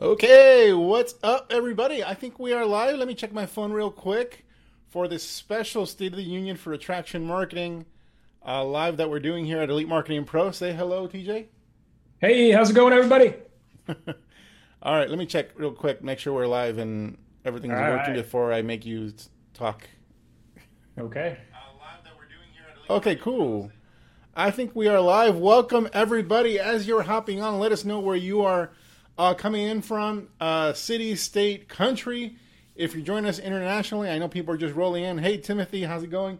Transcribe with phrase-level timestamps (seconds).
[0.00, 2.02] Okay, what's up, everybody?
[2.02, 2.96] I think we are live.
[2.96, 4.46] Let me check my phone real quick
[4.88, 7.84] for this special State of the Union for Attraction Marketing
[8.44, 10.50] uh, live that we're doing here at Elite Marketing Pro.
[10.50, 11.46] Say hello, TJ.
[12.18, 13.34] Hey, how's it going, everybody?
[14.82, 18.14] All right, let me check real quick, make sure we're live and everything's All working
[18.14, 18.22] right.
[18.22, 19.12] before I make you
[19.52, 19.86] talk.
[20.98, 21.36] Okay.
[22.88, 23.70] Okay, cool.
[24.34, 25.36] I think we are live.
[25.36, 26.58] Welcome, everybody.
[26.58, 28.70] As you're hopping on, let us know where you are
[29.18, 32.36] uh, coming in from uh, city, state, country.
[32.74, 35.18] If you're joining us internationally, I know people are just rolling in.
[35.18, 36.38] Hey, Timothy, how's it going?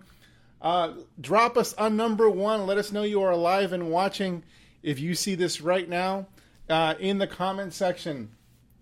[0.60, 2.66] Uh, drop us on number one.
[2.66, 4.44] Let us know you are alive and watching.
[4.82, 6.26] If you see this right now
[6.68, 8.30] uh, in the comment section.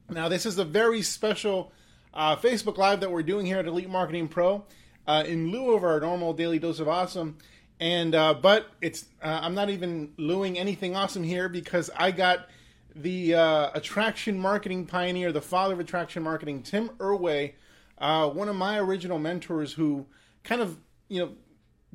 [0.09, 1.73] Now, this is a very special
[2.15, 4.65] uh, Facebook Live that we're doing here at Elite Marketing Pro
[5.07, 7.39] uh, in lieu of our normal daily dose of awesome.
[7.81, 12.47] And but it's I'm not even luing anything awesome here because I got
[12.95, 17.55] the uh, attraction marketing pioneer, the father of attraction marketing, Tim Erway,
[17.99, 20.07] uh, one of my original mentors, who
[20.45, 20.79] kind of
[21.09, 21.33] you know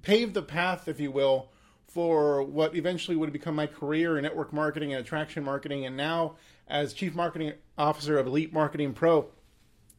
[0.02, 1.50] paved the path, if you will,
[1.88, 6.36] for what eventually would become my career in network marketing and attraction marketing, and now
[6.68, 9.28] as chief marketing officer of Elite Marketing Pro.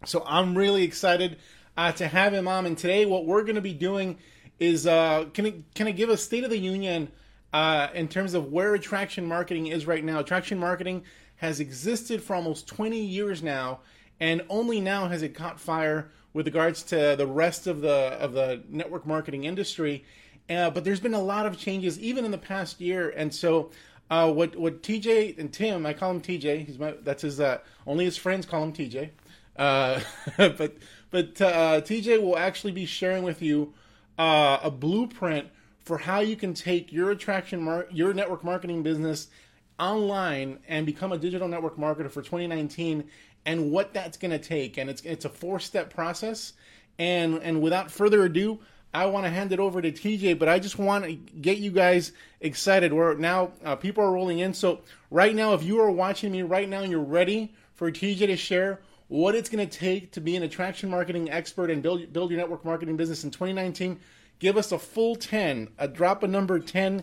[0.05, 1.39] So I'm really excited
[1.77, 2.67] uh, to have him on.
[2.67, 4.19] And today, what we're going to be doing
[4.59, 7.11] is uh, can I, can I give a state of the union
[7.57, 10.19] uh, in terms of where attraction marketing is right now?
[10.19, 11.03] Attraction marketing
[11.37, 13.81] has existed for almost 20 years now,
[14.21, 17.89] and only now has it caught fire with regards to the rest of the
[18.21, 20.05] of the network marketing industry.
[20.51, 23.71] Uh, but there's been a lot of changes even in the past year, and so
[24.11, 26.67] uh, what what TJ and Tim, I call him TJ.
[26.67, 29.09] He's my that's his uh, only his friends call him TJ.
[29.57, 30.01] Uh,
[30.37, 30.77] but
[31.11, 33.73] but uh, TJ will actually be sharing with you
[34.19, 35.49] uh, a blueprint
[35.87, 39.29] for how you can take your attraction mar- your network marketing business
[39.79, 43.05] online and become a digital network marketer for 2019
[43.47, 46.53] and what that's going to take and it's it's a four step process
[46.98, 48.59] and and without further ado
[48.95, 51.71] I want to hand it over to TJ, but I just want to get you
[51.71, 52.94] guys excited.
[52.94, 54.55] We're now uh, people are rolling in.
[54.55, 54.81] So
[55.11, 58.37] right now, if you are watching me right now and you're ready for TJ to
[58.37, 62.31] share what it's going to take to be an attraction marketing expert and build build
[62.31, 64.00] your network marketing business in 2019,
[64.39, 67.03] give us a full 10, a drop a number 10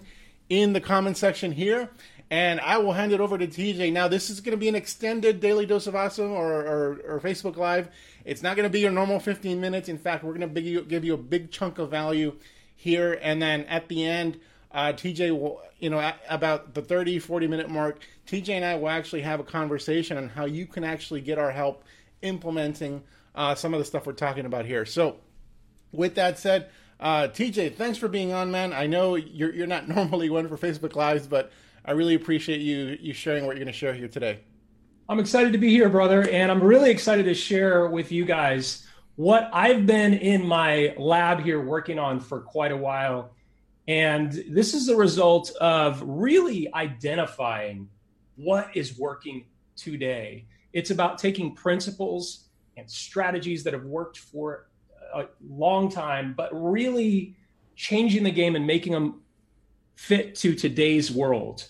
[0.50, 1.90] in the comment section here,
[2.30, 3.92] and I will hand it over to TJ.
[3.92, 7.20] Now, this is going to be an extended daily dose of awesome or, or, or
[7.20, 7.90] Facebook Live.
[8.26, 9.90] It's not going to be your normal 15 minutes.
[9.90, 12.36] In fact, we're going to give you a big chunk of value
[12.76, 14.40] here, and then at the end,
[14.72, 18.76] uh, TJ will, you know, at about the 30, 40 minute mark, TJ and I
[18.76, 21.84] will actually have a conversation on how you can actually get our help
[22.22, 23.04] implementing
[23.36, 24.86] uh, some of the stuff we're talking about here.
[24.86, 25.18] So,
[25.92, 28.74] with that said, uh, TJ, thanks for being on, man.
[28.74, 31.52] I know you're you're not normally one for Facebook Lives, but
[31.86, 34.40] I really appreciate you you sharing what you're going to share here today.
[35.10, 38.88] I'm excited to be here, brother, and I'm really excited to share with you guys
[39.16, 43.32] what I've been in my lab here working on for quite a while.
[43.88, 47.90] And this is the result of really identifying
[48.38, 49.46] what is working
[49.76, 50.46] today.
[50.72, 52.46] It's about taking principles
[52.78, 54.68] and strategies that have worked for
[55.14, 57.36] a long time, but really
[57.76, 59.22] changing the game and making them
[59.96, 61.68] fit to today's world.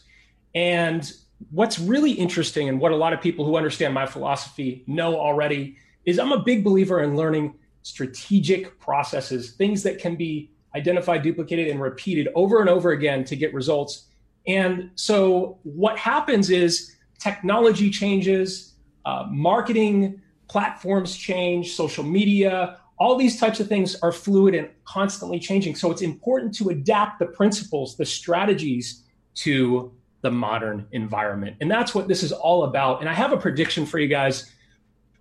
[0.55, 1.11] And
[1.51, 5.77] what's really interesting, and what a lot of people who understand my philosophy know already,
[6.05, 11.67] is I'm a big believer in learning strategic processes, things that can be identified, duplicated,
[11.67, 14.07] and repeated over and over again to get results.
[14.47, 18.73] And so, what happens is technology changes,
[19.05, 25.39] uh, marketing platforms change, social media, all these types of things are fluid and constantly
[25.39, 25.75] changing.
[25.75, 29.03] So, it's important to adapt the principles, the strategies
[29.35, 31.57] to the modern environment.
[31.61, 33.01] And that's what this is all about.
[33.01, 34.49] And I have a prediction for you guys.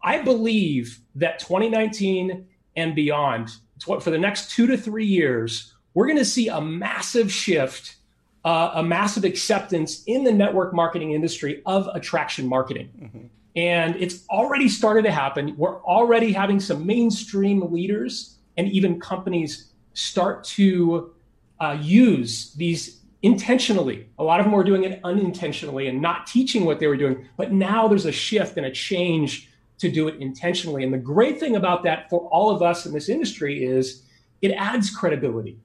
[0.03, 2.47] I believe that 2019
[2.77, 3.50] and beyond,
[3.84, 7.97] for the next two to three years, we're going to see a massive shift,
[8.44, 12.88] uh, a massive acceptance in the network marketing industry of attraction marketing.
[13.00, 13.27] Mm-hmm.
[13.55, 15.55] And it's already started to happen.
[15.56, 21.12] We're already having some mainstream leaders and even companies start to
[21.61, 24.09] uh, use these intentionally.
[24.19, 27.29] A lot of them were doing it unintentionally and not teaching what they were doing.
[27.37, 29.49] But now there's a shift and a change
[29.79, 30.82] to do it intentionally.
[30.85, 34.03] And the great thing about that for all of us in this industry is
[34.41, 35.59] it adds credibility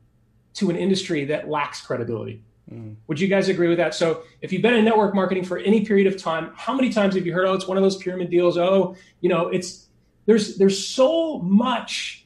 [0.56, 2.42] to an industry that lacks credibility.
[2.72, 2.96] Mm.
[3.08, 3.96] Would you guys agree with that?
[3.96, 7.16] So, if you've been in network marketing for any period of time, how many times
[7.16, 8.58] have you heard, "Oh, it's one of those pyramid deals"?
[8.58, 9.88] Oh, you know, it's
[10.26, 12.26] there's there's so much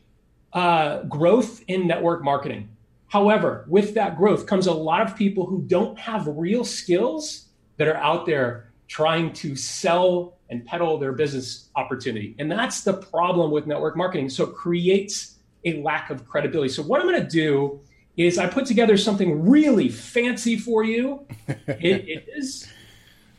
[0.54, 2.70] uh, growth in network marketing.
[3.08, 7.48] However, with that growth comes a lot of people who don't have real skills
[7.78, 12.36] that are out there trying to sell and peddle their business opportunity.
[12.40, 14.30] And that's the problem with network marketing.
[14.30, 16.70] So it creates a lack of credibility.
[16.70, 17.82] So what I'm going to do
[18.18, 21.26] is I put together something really fancy for you.
[21.48, 22.68] it, it is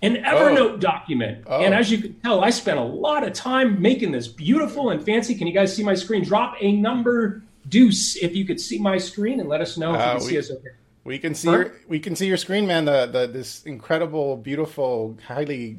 [0.03, 0.77] an Evernote oh.
[0.77, 1.45] document.
[1.47, 1.61] Oh.
[1.63, 5.05] And as you can tell, I spent a lot of time making this beautiful and
[5.05, 5.35] fancy.
[5.35, 6.25] Can you guys see my screen?
[6.25, 10.01] Drop a number deuce if you could see my screen and let us know if
[10.01, 10.69] uh, you can we, see us okay.
[11.05, 12.85] We can see your we can see your screen, man.
[12.85, 15.79] The the this incredible, beautiful, highly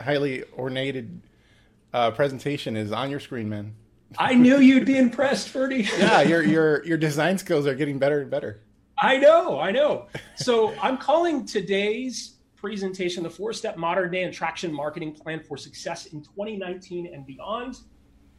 [0.00, 1.20] highly ornated
[1.92, 3.74] uh, presentation is on your screen, man.
[4.18, 5.88] I knew you'd be impressed, Ferdy.
[5.98, 8.60] yeah, your your your design skills are getting better and better.
[8.98, 10.08] I know, I know.
[10.36, 16.20] So I'm calling today's presentation the four-step modern day attraction marketing plan for success in
[16.22, 17.78] 2019 and beyond.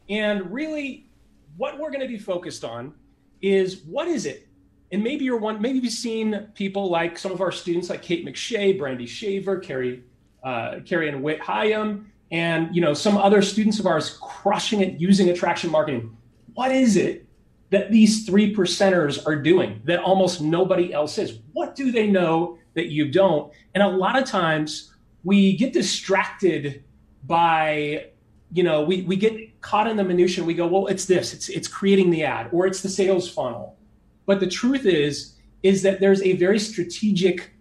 [0.08, 1.10] And really,
[1.56, 2.94] what we're going to be focused on
[3.40, 4.46] is what is it?
[4.92, 8.24] And maybe you're one, maybe you've seen people like some of our students like Kate
[8.24, 10.04] McShay, Brandy Shaver, Carrie,
[10.44, 14.98] uh, Carrie and Whit Hyam, and you know some other students of ours crushing it
[14.98, 16.16] using attraction marketing.
[16.54, 17.26] What is it
[17.70, 21.38] that these three percenters are doing that almost nobody else is?
[21.52, 23.52] What do they know that you don't?
[23.74, 26.82] And a lot of times we get distracted
[27.24, 28.06] by
[28.52, 31.32] you know we, we get caught in the minutia and we go well it's this
[31.32, 33.76] it's it's creating the ad or it's the sales funnel.
[34.24, 37.52] But the truth is is that there's a very strategic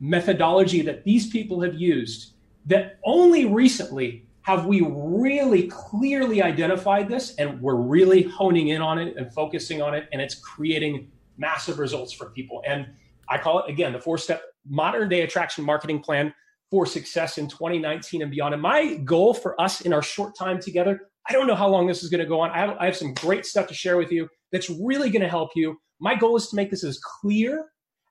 [0.00, 2.34] methodology that these people have used
[2.68, 8.98] that only recently have we really clearly identified this and we're really honing in on
[8.98, 12.62] it and focusing on it and it's creating massive results for people.
[12.66, 12.86] And
[13.28, 16.32] i call it again the four step modern day attraction marketing plan
[16.70, 18.54] for success in 2019 and beyond.
[18.54, 21.86] And my goal for us in our short time together i don't know how long
[21.86, 22.50] this is going to go on.
[22.50, 25.28] I have, I have some great stuff to share with you that's really going to
[25.28, 25.78] help you.
[26.00, 27.66] My goal is to make this as clear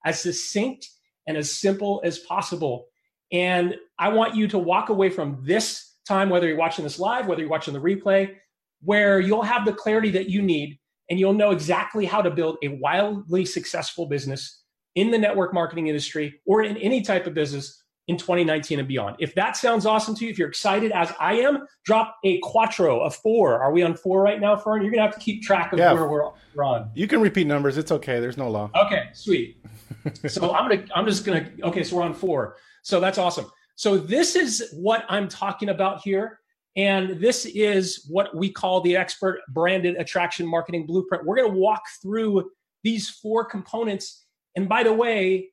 [0.06, 0.88] as succinct
[1.27, 2.88] and as simple as possible
[3.31, 7.27] and I want you to walk away from this time, whether you're watching this live,
[7.27, 8.35] whether you're watching the replay,
[8.81, 10.79] where you'll have the clarity that you need
[11.09, 14.63] and you'll know exactly how to build a wildly successful business
[14.95, 19.18] in the network marketing industry or in any type of business in 2019 and beyond.
[19.19, 23.01] If that sounds awesome to you, if you're excited as I am, drop a quattro,
[23.01, 23.62] a four.
[23.62, 24.81] Are we on four right now, Fern?
[24.81, 26.89] You're gonna have to keep track of yeah, where we're, on.
[26.95, 27.77] You can repeat numbers.
[27.77, 28.19] It's okay.
[28.19, 28.71] There's no law.
[28.75, 29.63] Okay, sweet.
[30.27, 31.50] so I'm gonna, I'm just gonna.
[31.63, 32.56] Okay, so we're on four.
[32.81, 33.51] So that's awesome.
[33.75, 36.39] So this is what I'm talking about here.
[36.77, 41.25] And this is what we call the expert branded attraction marketing blueprint.
[41.25, 42.51] We're going to walk through
[42.83, 44.25] these four components.
[44.56, 45.50] And by the way,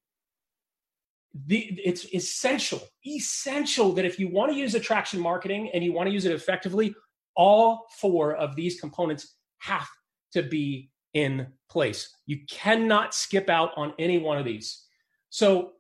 [1.47, 6.09] the, it's essential, essential that if you want to use attraction marketing and you want
[6.09, 6.95] to use it effectively,
[7.35, 9.89] all four of these components have
[10.33, 12.15] to be in place.
[12.27, 14.85] You cannot skip out on any one of these.
[15.31, 15.73] So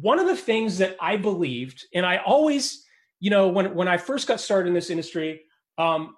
[0.00, 2.84] one of the things that I believed, and I always,
[3.20, 5.42] you know, when when I first got started in this industry,
[5.78, 6.16] um,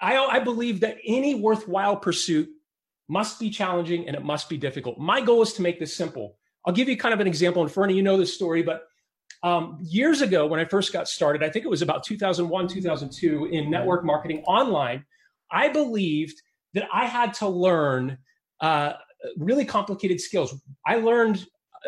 [0.00, 2.48] I, I believe that any worthwhile pursuit
[3.08, 4.98] must be challenging and it must be difficult.
[4.98, 6.38] My goal is to make this simple.
[6.66, 8.82] I'll give you kind of an example, and Fernie, you know this story, but
[9.42, 13.46] um, years ago when I first got started, I think it was about 2001, 2002
[13.46, 15.04] in network marketing online.
[15.50, 16.40] I believed
[16.74, 18.18] that I had to learn
[18.60, 18.94] uh,
[19.36, 20.54] really complicated skills.
[20.86, 21.46] I learned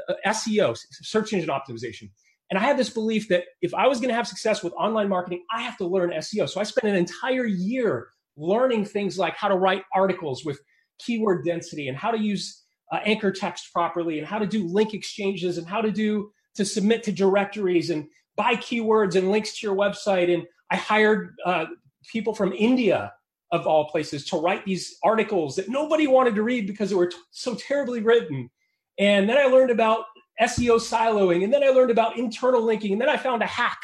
[0.09, 2.11] uh, SEO, search engine optimization.
[2.51, 5.09] And I had this belief that if I was going to have success with online
[5.09, 6.49] marketing, I have to learn SEO.
[6.49, 10.61] So I spent an entire year learning things like how to write articles with
[10.99, 14.95] keyword density and how to use uh, anchor text properly and how to do link
[14.95, 19.67] exchanges and how to do to submit to directories and buy keywords and links to
[19.67, 20.33] your website.
[20.33, 21.67] And I hired uh,
[22.11, 23.13] people from India
[23.51, 27.07] of all places to write these articles that nobody wanted to read because they were
[27.07, 28.51] t- so terribly written
[28.99, 30.07] and then I learned about
[30.41, 33.79] SEO siloing, and then I learned about internal linking, and then I found a hack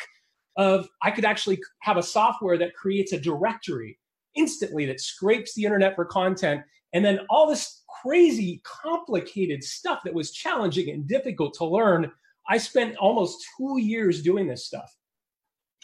[0.57, 3.99] of I could actually have a software that creates a directory
[4.37, 6.63] instantly that scrapes the internet for content,
[6.95, 12.11] and then all this crazy, complicated stuff that was challenging and difficult to learn.
[12.49, 14.95] I spent almost two years doing this stuff.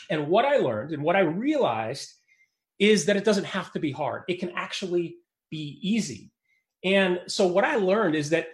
[0.09, 2.09] And what I learned and what I realized
[2.79, 4.23] is that it doesn't have to be hard.
[4.29, 5.17] It can actually
[5.50, 6.31] be easy.
[6.85, 8.49] And so what I learned is that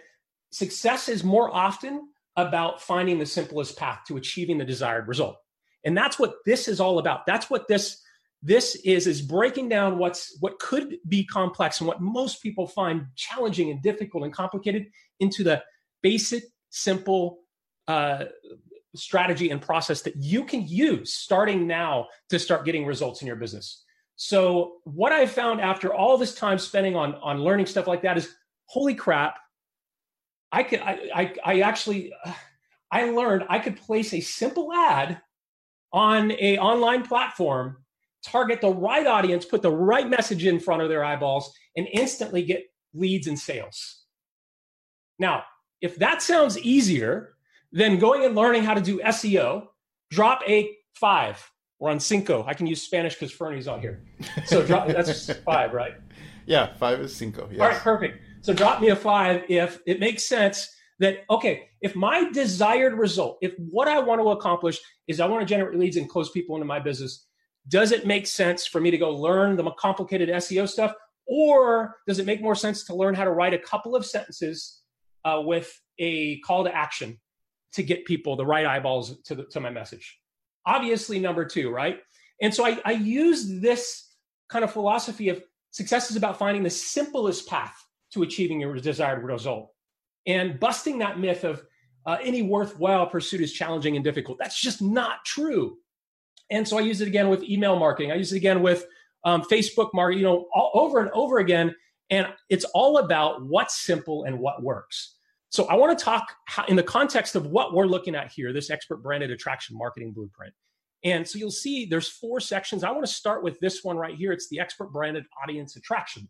[0.51, 5.37] success is more often about finding the simplest path to achieving the desired result.
[5.85, 7.25] And that's what this is all about.
[7.25, 8.01] That's what this
[8.41, 13.05] this is is breaking down what's what could be complex and what most people find
[13.15, 14.87] challenging and difficult and complicated
[15.19, 15.61] into the
[16.01, 17.39] basic simple
[17.87, 18.25] uh,
[18.95, 23.35] strategy and process that you can use starting now to start getting results in your
[23.35, 23.83] business.
[24.15, 28.17] So what i found after all this time spending on on learning stuff like that
[28.17, 28.33] is
[28.65, 29.37] holy crap
[30.51, 32.13] I could, I, I, I actually,
[32.91, 35.21] I learned I could place a simple ad
[35.91, 37.77] on a online platform,
[38.25, 42.43] target the right audience, put the right message in front of their eyeballs, and instantly
[42.43, 44.03] get leads and sales.
[45.19, 45.43] Now,
[45.81, 47.35] if that sounds easier
[47.71, 49.67] than going and learning how to do SEO,
[50.09, 51.51] drop a five.
[51.79, 52.43] We're on cinco.
[52.47, 54.03] I can use Spanish because Fernie's on here.
[54.45, 55.93] So drop, that's five, right?
[56.45, 57.47] Yeah, five is cinco.
[57.51, 57.61] Yes.
[57.61, 58.19] All right, perfect.
[58.41, 60.67] So drop me a five if it makes sense
[60.99, 65.47] that, okay, if my desired result, if what I want to accomplish is I want
[65.47, 67.25] to generate leads and close people into my business,
[67.67, 70.93] does it make sense for me to go learn the complicated SEO stuff?
[71.25, 74.81] Or does it make more sense to learn how to write a couple of sentences
[75.25, 77.19] uh, with a call to action
[77.73, 80.17] to get people the right eyeballs to, the, to my message?
[80.65, 81.99] Obviously, number two, right?
[82.41, 84.13] And so I, I use this
[84.49, 87.75] kind of philosophy of success is about finding the simplest path
[88.13, 89.73] to achieving your desired result
[90.25, 91.63] and busting that myth of
[92.05, 94.37] uh, any worthwhile pursuit is challenging and difficult.
[94.39, 95.77] That's just not true.
[96.49, 98.11] And so I use it again with email marketing.
[98.11, 98.85] I use it again with
[99.23, 101.75] um, Facebook marketing, you know, all, over and over again.
[102.09, 105.15] And it's all about what's simple and what works.
[105.49, 108.53] So I want to talk how, in the context of what we're looking at here,
[108.53, 110.53] this expert branded attraction marketing blueprint.
[111.03, 112.83] And so you'll see there's four sections.
[112.83, 114.31] I want to start with this one right here.
[114.31, 116.29] It's the expert branded audience attraction.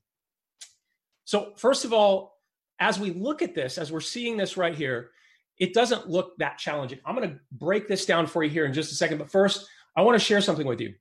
[1.26, 2.38] So first of all,
[2.80, 5.12] as we look at this, as we're seeing this right here,
[5.58, 7.00] it doesn't look that challenging.
[7.06, 9.18] I'm going to break this down for you here in just a second.
[9.18, 9.68] But first,
[9.98, 10.94] I want to share something with you.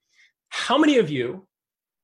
[0.49, 1.47] How many of you,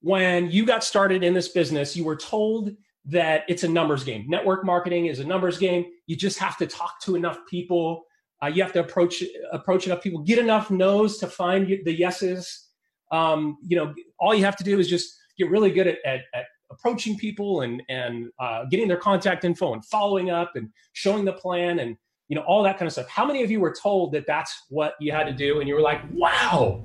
[0.02, 2.70] when you got started in this business, you were told
[3.06, 4.26] that it's a numbers game?
[4.28, 5.86] Network marketing is a numbers game.
[6.06, 8.04] You just have to talk to enough people.
[8.42, 12.68] Uh, you have to approach approach enough people, get enough no's to find the yeses.
[13.10, 16.20] Um, you know, all you have to do is just get really good at, at,
[16.34, 21.24] at approaching people and and uh, getting their contact info and following up and showing
[21.24, 21.96] the plan and
[22.28, 24.64] you know all that kind of stuff how many of you were told that that's
[24.68, 26.82] what you had to do and you were like wow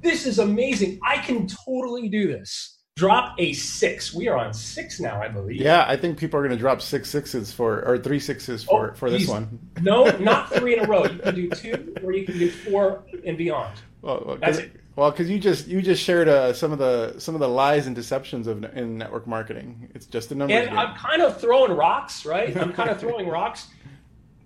[0.00, 5.00] this is amazing i can totally do this drop a six we are on six
[5.00, 7.96] now i believe yeah i think people are going to drop six sixes for or
[7.96, 11.34] three sixes for oh, for this one no not three in a row you can
[11.34, 15.30] do two or you can do four and beyond well, well that's it well, because
[15.30, 18.46] you just you just shared uh, some of the some of the lies and deceptions
[18.46, 19.88] of in network marketing.
[19.94, 20.52] It's just a number.
[20.52, 20.78] And.
[20.78, 22.54] I'm kind of throwing rocks, right?
[22.54, 23.68] I'm kind of throwing rocks.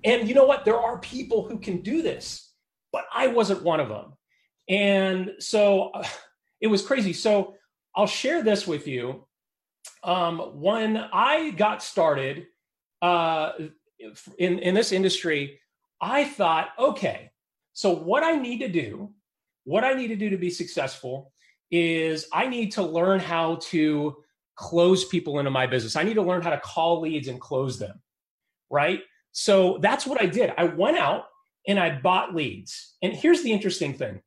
[0.04, 0.64] And you know what?
[0.64, 2.52] There are people who can do this,
[2.92, 4.12] but I wasn't one of them.
[4.68, 6.06] And so uh,
[6.61, 7.12] it was crazy.
[7.12, 7.54] So
[7.96, 9.26] I'll share this with you.
[10.02, 12.46] Um, when I got started
[13.02, 13.52] uh,
[14.38, 15.61] in in this industry,
[16.00, 17.30] I thought, okay,
[17.75, 19.12] so what I need to do
[19.64, 21.32] what I need to do to be successful
[21.70, 24.16] is I need to learn how to
[24.56, 25.96] close people into my business.
[25.96, 28.00] I need to learn how to call leads and close them.
[28.70, 29.00] Right.
[29.34, 30.54] So that's what I did.
[30.56, 31.26] I went out
[31.68, 32.94] and I bought leads.
[33.02, 34.22] And here's the interesting thing.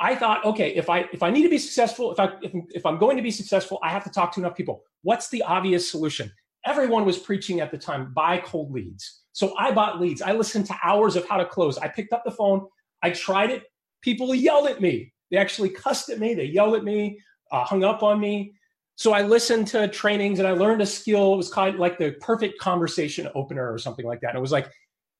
[0.00, 2.86] I thought, okay, if I if I need to be successful, if I if, if
[2.86, 4.82] I'm going to be successful, I have to talk to enough people.
[5.02, 6.32] What's the obvious solution?
[6.64, 9.20] Everyone was preaching at the time, buy cold leads.
[9.32, 10.22] So I bought leads.
[10.22, 11.76] I listened to hours of how to close.
[11.76, 12.66] I picked up the phone.
[13.02, 13.64] I tried it
[14.02, 15.12] people yelled at me.
[15.30, 16.34] They actually cussed at me.
[16.34, 17.18] They yelled at me,
[17.50, 18.52] uh, hung up on me.
[19.02, 21.34] So I listened to trainings and I learned a skill.
[21.34, 24.28] It was of like the perfect conversation opener or something like that.
[24.28, 24.70] And it was like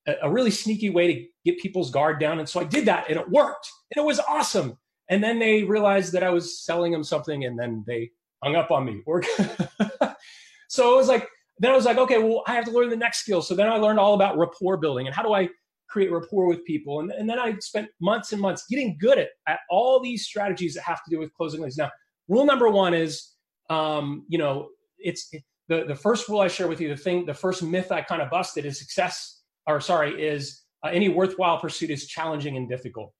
[0.06, 2.38] a, a really sneaky way to get people's guard down.
[2.38, 4.78] And so I did that and it worked and it was awesome.
[5.08, 8.70] And then they realized that I was selling them something and then they hung up
[8.70, 9.02] on me.
[10.68, 12.96] so it was like, then I was like, okay, well, I have to learn the
[12.96, 13.42] next skill.
[13.42, 15.48] So then I learned all about rapport building and how do I
[15.88, 17.00] create rapport with people.
[17.00, 20.74] And, and then I spent months and months getting good at, at all these strategies
[20.74, 21.76] that have to do with closing leads.
[21.76, 21.90] Now,
[22.28, 23.31] rule number one is,
[23.72, 27.24] um, you know, it's it, the, the first rule I share with you, the thing,
[27.24, 31.58] the first myth I kind of busted is success, or sorry, is uh, any worthwhile
[31.58, 33.12] pursuit is challenging and difficult.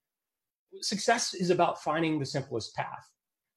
[0.81, 3.09] Success is about finding the simplest path.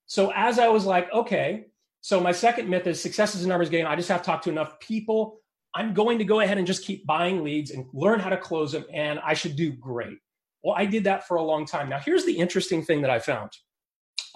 [0.06, 1.66] So as I was like, okay,
[2.00, 3.86] so my second myth is success is a numbers game.
[3.86, 5.40] I just have to talk to enough people
[5.76, 8.72] I'm going to go ahead and just keep buying leads and learn how to close
[8.72, 10.16] them, and I should do great.
[10.64, 11.90] Well, I did that for a long time.
[11.90, 13.50] Now, here's the interesting thing that I found.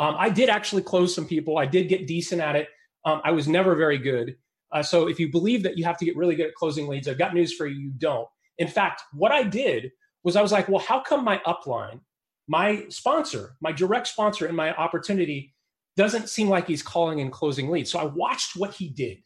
[0.01, 1.59] Um, I did actually close some people.
[1.59, 2.69] I did get decent at it.
[3.05, 4.35] Um, I was never very good.
[4.73, 7.07] Uh, so if you believe that you have to get really good at closing leads,
[7.07, 7.79] I've got news for you.
[7.79, 8.27] You don't.
[8.57, 9.91] In fact, what I did
[10.25, 12.01] was I was like, well, how come my upline,
[12.49, 15.55] my sponsor, my direct sponsor in my opportunity
[15.97, 17.91] doesn't seem like he's calling and closing leads?
[17.91, 19.19] So I watched what he did.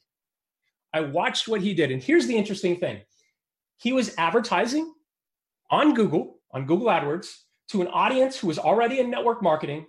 [0.92, 1.92] I watched what he did.
[1.92, 3.02] And here's the interesting thing
[3.76, 4.92] he was advertising
[5.70, 7.28] on Google, on Google AdWords,
[7.68, 9.86] to an audience who was already in network marketing,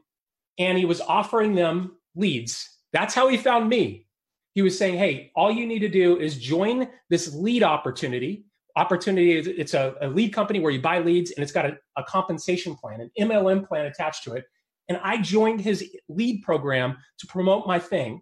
[0.58, 2.70] and he was offering them leads.
[2.94, 4.08] That's how he found me.
[4.54, 8.46] He was saying, Hey, all you need to do is join this lead opportunity.
[8.78, 9.34] opportunity.
[9.34, 12.76] It's a, a, lead company where you buy leads and it's got a, a compensation
[12.76, 14.46] plan, an MLM plan attached to it.
[14.88, 18.22] And I joined his lead program to promote my thing.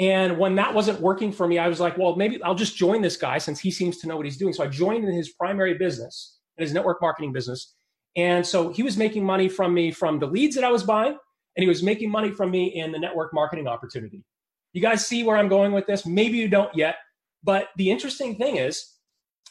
[0.00, 3.02] And when that wasn't working for me, I was like, well, maybe I'll just join
[3.02, 4.52] this guy since he seems to know what he's doing.
[4.52, 7.74] So I joined in his primary business, in his network marketing business.
[8.16, 11.16] And so he was making money from me from the leads that I was buying,
[11.56, 14.24] and he was making money from me in the network marketing opportunity.
[14.72, 16.06] You guys see where I'm going with this?
[16.06, 16.96] Maybe you don't yet.
[17.42, 18.86] But the interesting thing is,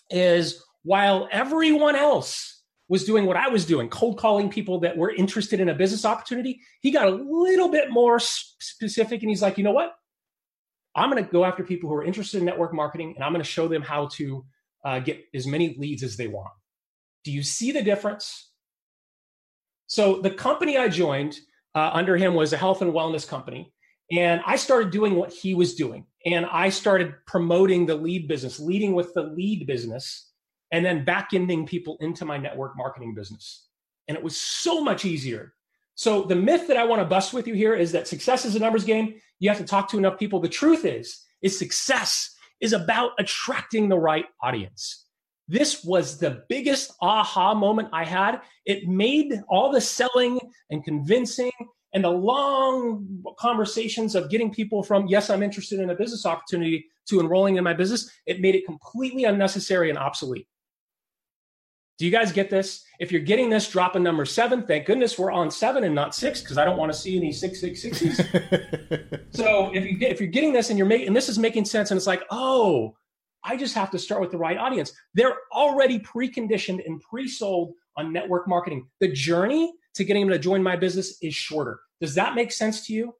[0.09, 5.13] is while everyone else was doing what I was doing, cold calling people that were
[5.13, 9.57] interested in a business opportunity, he got a little bit more specific and he's like,
[9.57, 9.93] you know what?
[10.95, 13.43] I'm going to go after people who are interested in network marketing and I'm going
[13.43, 14.45] to show them how to
[14.83, 16.51] uh, get as many leads as they want.
[17.23, 18.49] Do you see the difference?
[19.87, 21.37] So the company I joined
[21.75, 23.73] uh, under him was a health and wellness company.
[24.11, 26.05] And I started doing what he was doing.
[26.25, 30.31] And I started promoting the lead business, leading with the lead business,
[30.71, 33.67] and then back ending people into my network marketing business.
[34.07, 35.53] And it was so much easier.
[35.95, 38.55] So the myth that I want to bust with you here is that success is
[38.55, 39.15] a numbers game.
[39.39, 40.39] You have to talk to enough people.
[40.39, 45.05] The truth is, is success is about attracting the right audience.
[45.51, 48.39] This was the biggest aha moment I had.
[48.65, 50.39] It made all the selling
[50.69, 51.51] and convincing
[51.93, 56.85] and the long conversations of getting people from yes i'm interested in a business opportunity
[57.09, 60.47] to enrolling in my business it made it completely unnecessary and obsolete.
[61.99, 62.85] Do you guys get this?
[63.01, 64.65] If you're getting this drop a number seven.
[64.65, 67.33] Thank goodness we're on seven and not six because i don't want to see any
[67.33, 68.17] six six sixes
[69.31, 71.65] so if you get if you're getting this and you're making and this is making
[71.65, 72.95] sense and it's like oh
[73.43, 78.13] i just have to start with the right audience they're already preconditioned and pre-sold on
[78.13, 81.79] network marketing the journey to getting them to join my business is shorter.
[81.99, 83.13] Does that make sense to you?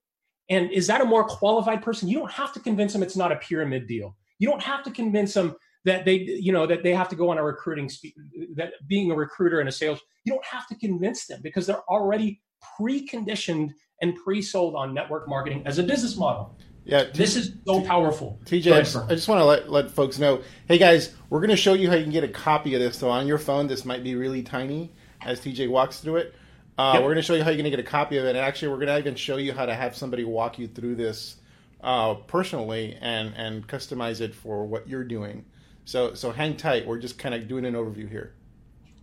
[0.50, 2.08] And is that a more qualified person?
[2.08, 4.16] You don't have to convince them it's not a pyramid deal.
[4.40, 7.30] You don't have to convince them that they, you know, that they have to go
[7.30, 8.16] on a recruiting speak,
[8.56, 11.84] that being a recruiter and a sales, you don't have to convince them because they're
[11.90, 12.42] already
[12.80, 16.56] preconditioned and pre-sold on network marketing as a business model.
[16.84, 18.40] Yeah, T- this is so powerful.
[18.46, 20.42] TJ, I just, I just, want to let, let folks know.
[20.68, 22.98] Hey guys, we're going to show you how you can get a copy of this.
[22.98, 26.36] So on your phone, this might be really tiny as TJ walks through it.
[26.79, 27.03] Uh, yep.
[27.03, 28.29] We're going to show you how you're going to get a copy of it.
[28.29, 30.96] And actually, we're going to even show you how to have somebody walk you through
[30.96, 31.36] this
[31.82, 35.46] uh, personally and, and customize it for what you're doing.
[35.86, 36.88] So, so hang tight.
[36.88, 38.34] We're just kind of doing an overview here.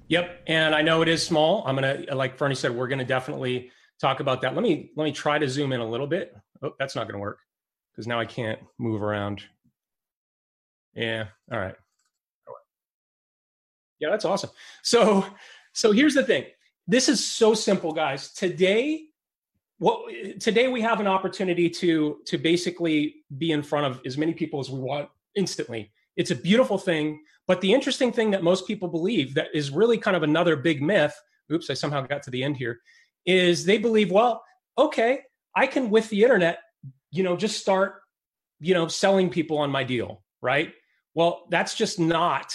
[0.09, 0.43] Yep.
[0.49, 1.63] And I know it is small.
[1.65, 4.55] I'm going to, like Fernie said, we're going to definitely talk about that.
[4.55, 6.35] Let me, let me try to zoom in a little bit.
[6.61, 7.39] Oh, that's not going to work
[7.99, 9.43] because now I can't move around.
[10.95, 11.25] Yeah.
[11.51, 11.75] All right.
[13.99, 14.51] Yeah, that's awesome.
[14.85, 15.27] So,
[15.73, 16.45] so here's the thing
[16.87, 18.33] this is so simple, guys.
[18.33, 19.07] Today,
[19.79, 24.33] what today we have an opportunity to to basically be in front of as many
[24.33, 25.91] people as we want instantly.
[26.17, 29.99] It's a beautiful thing, but the interesting thing that most people believe that is really
[29.99, 31.21] kind of another big myth.
[31.53, 32.79] Oops, I somehow got to the end here.
[33.27, 34.45] Is they believe, well,
[34.79, 35.23] okay,
[35.57, 36.61] I can with the internet,
[37.11, 38.03] you know, just start,
[38.61, 40.73] you know, selling people on my deal, right?
[41.15, 42.55] Well, that's just not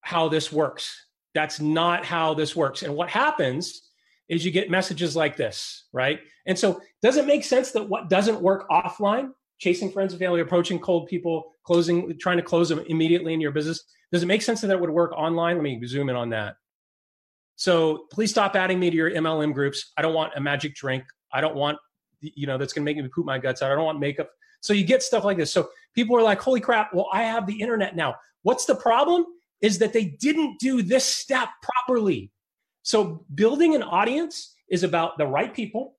[0.00, 1.06] how this works.
[1.34, 2.82] That's not how this works.
[2.82, 3.90] And what happens
[4.28, 6.20] is you get messages like this, right?
[6.46, 10.40] And so, does it make sense that what doesn't work offline, chasing friends and family,
[10.40, 14.42] approaching cold people, closing, trying to close them immediately in your business, does it make
[14.42, 15.56] sense that that would work online?
[15.56, 16.56] Let me zoom in on that.
[17.56, 19.92] So, please stop adding me to your MLM groups.
[19.96, 21.04] I don't want a magic drink.
[21.32, 21.78] I don't want,
[22.34, 23.70] you know, that's going to make me poop my guts out.
[23.70, 24.30] I don't want makeup.
[24.60, 25.52] So, you get stuff like this.
[25.52, 28.16] So, people are like, holy crap, well, I have the internet now.
[28.42, 29.26] What's the problem?
[29.64, 32.30] is that they didn't do this step properly.
[32.82, 35.96] So building an audience is about the right people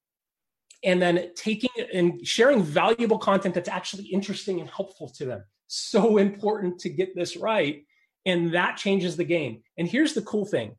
[0.84, 5.44] and then taking and sharing valuable content that's actually interesting and helpful to them.
[5.66, 7.84] So important to get this right
[8.28, 9.64] and that changes the game.
[9.80, 10.76] And here's the cool thing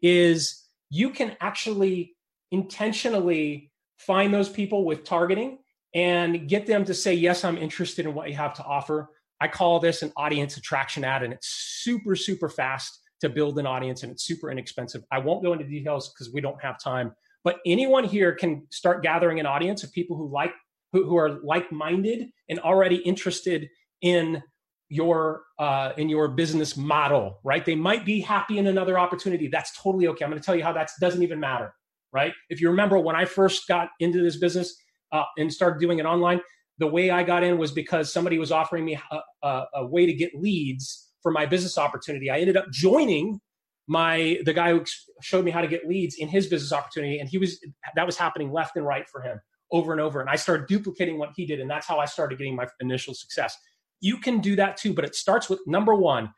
[0.00, 2.14] is you can actually
[2.52, 5.58] intentionally find those people with targeting
[5.94, 9.48] and get them to say yes I'm interested in what you have to offer I
[9.48, 11.48] call this an audience attraction ad, and it's
[11.82, 15.02] super, super fast to build an audience and it's super inexpensive.
[15.10, 17.12] I won't go into details because we don't have time,
[17.44, 20.52] but anyone here can start gathering an audience of people who like
[20.92, 23.68] who, who are like-minded and already interested
[24.00, 24.42] in
[24.88, 27.64] your uh, in your business model, right?
[27.64, 29.48] They might be happy in another opportunity.
[29.48, 30.24] That's totally okay.
[30.24, 31.74] I'm going to tell you how that doesn't even matter,
[32.12, 32.32] right?
[32.48, 34.74] If you remember when I first got into this business
[35.12, 36.40] uh, and started doing it online,
[36.78, 40.06] the way I got in was because somebody was offering me a, a, a, way
[40.06, 42.30] to get leads for my business opportunity.
[42.30, 43.40] I ended up joining
[43.88, 44.84] my the guy who
[45.22, 47.58] showed me how to get leads in his business opportunity, and he was
[47.96, 49.40] that was happening left and right for him
[49.72, 50.20] over and over.
[50.20, 53.14] And I started duplicating what he did, and that's how I started getting my initial
[53.14, 53.56] success.
[54.00, 56.32] You can do that too, but it starts with number one.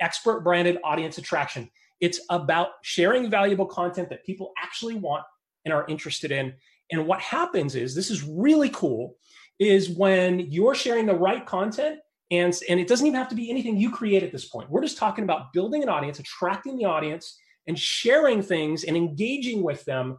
[0.00, 1.70] expert branded audience attraction.
[2.00, 5.24] It's about sharing valuable content that people actually want
[5.64, 6.54] and are interested in.
[6.90, 9.16] And what happens is this is really cool
[9.58, 13.50] is when you're sharing the right content and and it doesn't even have to be
[13.50, 14.70] anything you create at this point.
[14.70, 19.62] We're just talking about building an audience, attracting the audience and sharing things and engaging
[19.62, 20.16] with them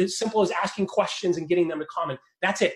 [0.00, 2.18] as simple as asking questions and getting them to comment.
[2.42, 2.74] That's it.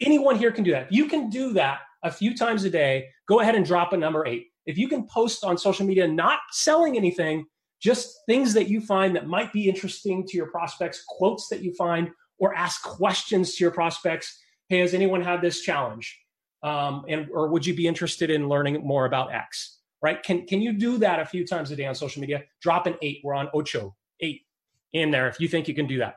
[0.00, 0.90] Anyone here can do that.
[0.90, 4.26] You can do that a few times a day, go ahead and drop a number
[4.26, 4.46] 8.
[4.66, 7.46] If you can post on social media not selling anything,
[7.82, 11.74] just things that you find that might be interesting to your prospects, quotes that you
[11.74, 14.38] find, or ask questions to your prospects.
[14.68, 16.18] Hey, has anyone had this challenge?
[16.62, 19.78] Um, and or would you be interested in learning more about X?
[20.00, 20.22] Right?
[20.22, 22.44] Can can you do that a few times a day on social media?
[22.60, 23.20] Drop an eight.
[23.24, 24.42] We're on ocho eight
[24.92, 26.16] in there if you think you can do that.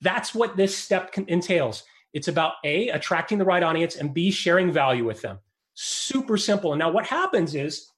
[0.00, 1.82] That's what this step can, entails.
[2.12, 5.38] It's about a attracting the right audience and b sharing value with them.
[5.74, 6.72] Super simple.
[6.72, 7.90] And now what happens is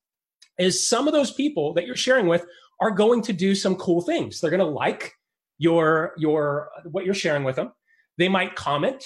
[0.59, 2.45] is some of those people that you're sharing with
[2.81, 4.41] are going to do some cool things.
[4.41, 5.13] They're going to like
[5.59, 7.73] your your what you're sharing with them.
[8.17, 9.05] They might comment.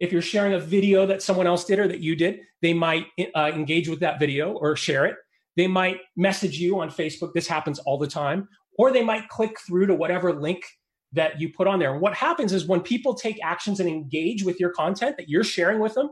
[0.00, 3.06] If you're sharing a video that someone else did or that you did, they might
[3.36, 5.16] uh, engage with that video or share it.
[5.56, 7.34] They might message you on Facebook.
[7.34, 8.48] This happens all the time.
[8.78, 10.64] Or they might click through to whatever link
[11.12, 11.92] that you put on there.
[11.92, 15.44] And what happens is when people take actions and engage with your content that you're
[15.44, 16.10] sharing with them,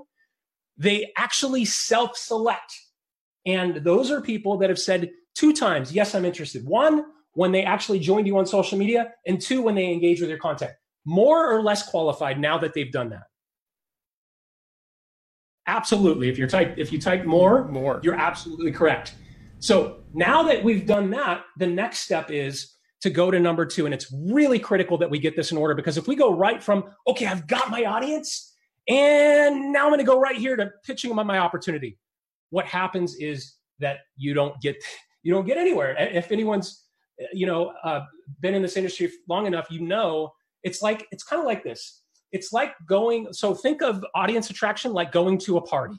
[0.76, 2.74] they actually self select.
[3.46, 6.66] And those are people that have said, two times, yes, I'm interested.
[6.66, 10.30] One, when they actually joined you on social media, and two, when they engage with
[10.30, 10.72] your content.
[11.04, 13.22] More or less qualified now that they've done that.
[15.66, 16.28] Absolutely.
[16.28, 19.14] If you're type if you type more, more, you're absolutely correct.
[19.60, 23.84] So now that we've done that, the next step is to go to number two.
[23.84, 26.62] And it's really critical that we get this in order because if we go right
[26.62, 28.54] from, okay, I've got my audience,
[28.88, 31.98] and now I'm going to go right here to pitching them on my opportunity.
[32.50, 34.76] What happens is that you don't get
[35.22, 35.96] you don't get anywhere.
[35.98, 36.84] If anyone's
[37.32, 38.02] you know uh,
[38.40, 42.02] been in this industry long enough, you know it's like it's kind of like this.
[42.32, 43.32] It's like going.
[43.32, 45.96] So think of audience attraction like going to a party,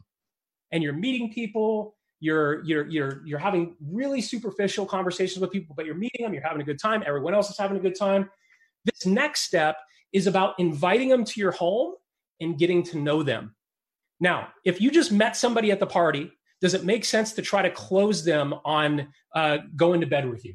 [0.72, 1.96] and you're meeting people.
[2.20, 6.34] You're you're you're you're having really superficial conversations with people, but you're meeting them.
[6.34, 7.04] You're having a good time.
[7.06, 8.30] Everyone else is having a good time.
[8.86, 9.78] This next step
[10.14, 11.96] is about inviting them to your home
[12.40, 13.56] and getting to know them.
[14.20, 16.32] Now, if you just met somebody at the party
[16.62, 20.46] does it make sense to try to close them on uh, going to bed with
[20.46, 20.54] you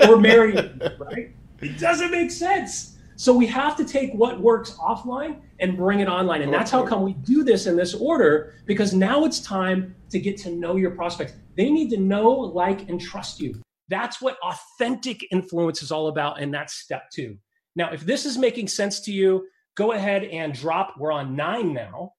[0.08, 1.34] or marry you, right?
[1.60, 2.96] It doesn't make sense.
[3.16, 6.42] So we have to take what works offline and bring it online.
[6.42, 10.20] And that's how come we do this in this order, because now it's time to
[10.20, 11.32] get to know your prospects.
[11.56, 13.60] They need to know, like, and trust you.
[13.88, 16.40] That's what authentic influence is all about.
[16.40, 17.36] And that's step two.
[17.74, 20.94] Now, if this is making sense to you, go ahead and drop.
[20.96, 22.12] We're on nine now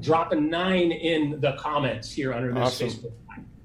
[0.00, 2.88] drop a nine in the comments here under this awesome.
[2.88, 3.12] Facebook.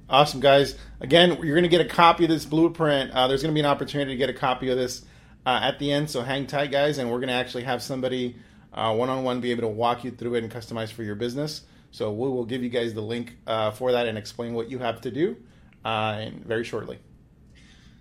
[0.09, 0.75] Awesome, guys.
[0.99, 3.11] Again, you're going to get a copy of this blueprint.
[3.11, 5.03] Uh, there's going to be an opportunity to get a copy of this
[5.45, 6.97] uh, at the end, so hang tight, guys.
[6.97, 8.35] And we're going to actually have somebody
[8.71, 11.61] one on one be able to walk you through it and customize for your business.
[11.91, 14.79] So we will give you guys the link uh, for that and explain what you
[14.79, 15.37] have to do
[15.85, 16.97] uh, very shortly.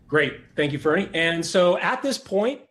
[0.09, 0.41] Great.
[0.57, 1.11] Thank you, Fernie.
[1.13, 2.63] And so at this point,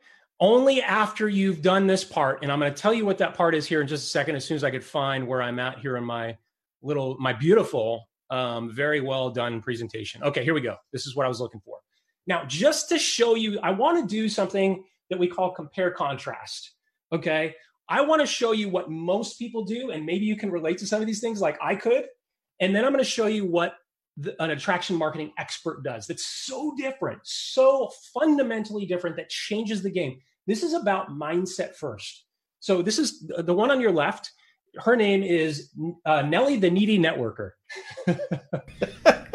[0.41, 3.55] only after you've done this part and i'm going to tell you what that part
[3.55, 5.79] is here in just a second as soon as i could find where i'm at
[5.79, 6.35] here in my
[6.81, 10.23] little my beautiful um, very well done presentation.
[10.23, 10.77] Okay here we go.
[10.91, 11.79] This is what i was looking for.
[12.27, 16.71] Now just to show you i want to do something that we call compare contrast
[17.13, 17.55] okay?
[17.89, 20.87] I want to show you what most people do and maybe you can relate to
[20.87, 22.05] some of these things like i could
[22.61, 23.75] and then i'm going to show you what
[24.17, 29.89] the, an attraction marketing expert does that's so different so fundamentally different that changes the
[29.89, 32.25] game this is about mindset first.
[32.59, 34.31] So this is the one on your left.
[34.77, 35.71] Her name is
[36.05, 37.51] uh, Nellie, the needy networker.
[38.05, 38.19] the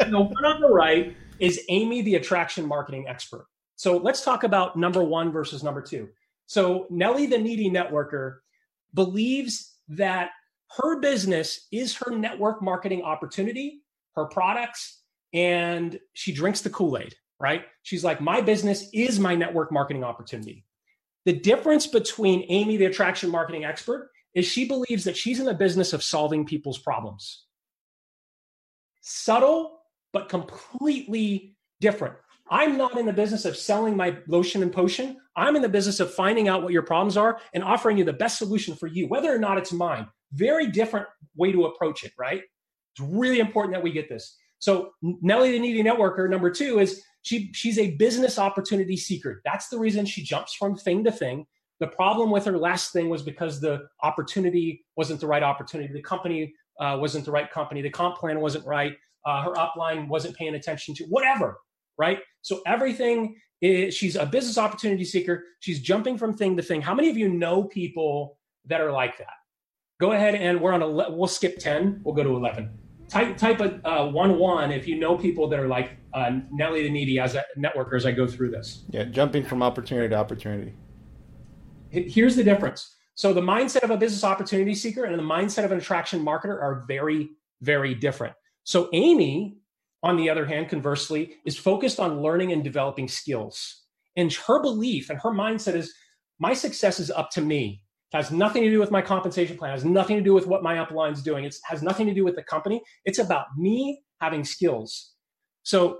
[0.09, 3.45] one on the right is Amy, the attraction marketing expert.
[3.75, 6.09] So let's talk about number one versus number two.
[6.47, 8.37] So Nellie, the needy networker,
[8.93, 10.31] believes that
[10.77, 13.83] her business is her network marketing opportunity,
[14.15, 15.01] her products,
[15.33, 17.63] and she drinks the Kool Aid, right?
[17.83, 20.65] She's like, my business is my network marketing opportunity.
[21.27, 25.53] The difference between Amy, the attraction marketing expert, is she believes that she's in the
[25.53, 27.43] business of solving people's problems.
[29.01, 29.81] Subtle,
[30.13, 32.15] but completely different.
[32.49, 35.17] I'm not in the business of selling my lotion and potion.
[35.35, 38.13] I'm in the business of finding out what your problems are and offering you the
[38.13, 40.07] best solution for you, whether or not it's mine.
[40.31, 42.41] Very different way to approach it, right?
[42.95, 44.37] It's really important that we get this.
[44.59, 49.41] So, Nellie the Needy Networker, number two, is she she's a business opportunity seeker.
[49.45, 51.45] That's the reason she jumps from thing to thing.
[51.79, 55.93] The problem with her last thing was because the opportunity wasn't the right opportunity.
[55.93, 60.07] The company uh, wasn't the right company, the comp plan wasn't right, uh, her upline
[60.07, 61.59] wasn't paying attention to whatever,
[61.97, 62.19] right?
[62.41, 65.43] So everything is, she's a business opportunity seeker.
[65.59, 66.81] She's jumping from thing to thing.
[66.81, 69.33] How many of you know people that are like that?
[69.99, 72.69] Go ahead and we're on a, we'll skip 10, we'll go to 11.
[73.09, 76.83] Type, type a uh, one one if you know people that are like uh, Nelly
[76.83, 78.83] the Needy as a networker as I go through this.
[78.89, 80.73] Yeah, jumping from opportunity to opportunity.
[81.89, 82.95] Here's the difference.
[83.15, 86.61] So the mindset of a business opportunity seeker and the mindset of an attraction marketer
[86.61, 87.29] are very,
[87.61, 88.35] very different.
[88.63, 89.57] So Amy,
[90.03, 93.83] on the other hand, conversely, is focused on learning and developing skills.
[94.17, 95.93] And her belief and her mindset is
[96.39, 97.81] my success is up to me.
[98.13, 100.47] It has nothing to do with my compensation plan, it has nothing to do with
[100.47, 101.43] what my upline's doing.
[101.45, 102.81] It has nothing to do with the company.
[103.05, 105.13] It's about me having skills.
[105.63, 105.99] So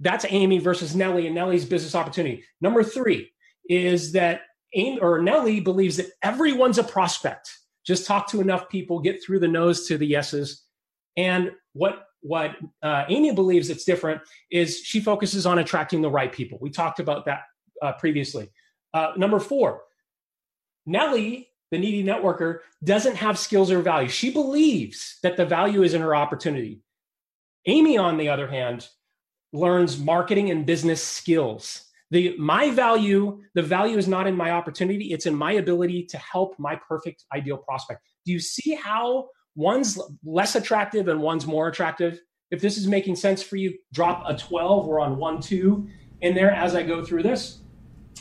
[0.00, 2.44] that's Amy versus Nellie and Nellie's business opportunity.
[2.60, 3.30] Number three
[3.68, 4.42] is that
[4.74, 7.48] Amy or Nellie believes that everyone's a prospect.
[7.86, 10.64] Just talk to enough people, get through the nose to the yeses,
[11.16, 16.32] and what what uh, Amy believes that's different is she focuses on attracting the right
[16.32, 16.58] people.
[16.60, 17.42] We talked about that
[17.82, 18.50] uh, previously.
[18.94, 19.82] Uh, number four,
[20.86, 24.08] Nellie, the needy networker, doesn't have skills or value.
[24.08, 26.80] She believes that the value is in her opportunity.
[27.66, 28.88] Amy, on the other hand,
[29.52, 31.84] learns marketing and business skills.
[32.10, 36.18] The my value, the value is not in my opportunity, it's in my ability to
[36.18, 38.02] help my perfect ideal prospect.
[38.26, 42.20] Do you see how one's less attractive and one's more attractive.
[42.50, 44.86] If this is making sense for you, drop a 12.
[44.86, 45.88] We're on one, two
[46.20, 47.60] in there as I go through this.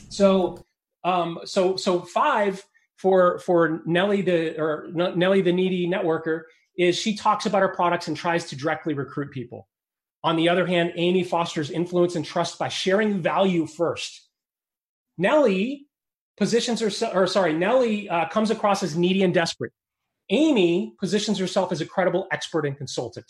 [0.09, 0.63] So,
[1.03, 2.63] um, so, so five
[2.97, 6.43] for, for Nelly, the, or Nelly, the needy networker
[6.77, 9.67] is she talks about her products and tries to directly recruit people.
[10.23, 14.29] On the other hand, Amy fosters influence and trust by sharing value first.
[15.17, 15.87] Nelly
[16.37, 19.73] positions herself, or sorry, Nelly uh, comes across as needy and desperate.
[20.29, 23.29] Amy positions herself as a credible expert and consultant.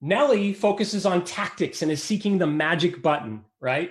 [0.00, 3.90] Nellie focuses on tactics and is seeking the magic button, right?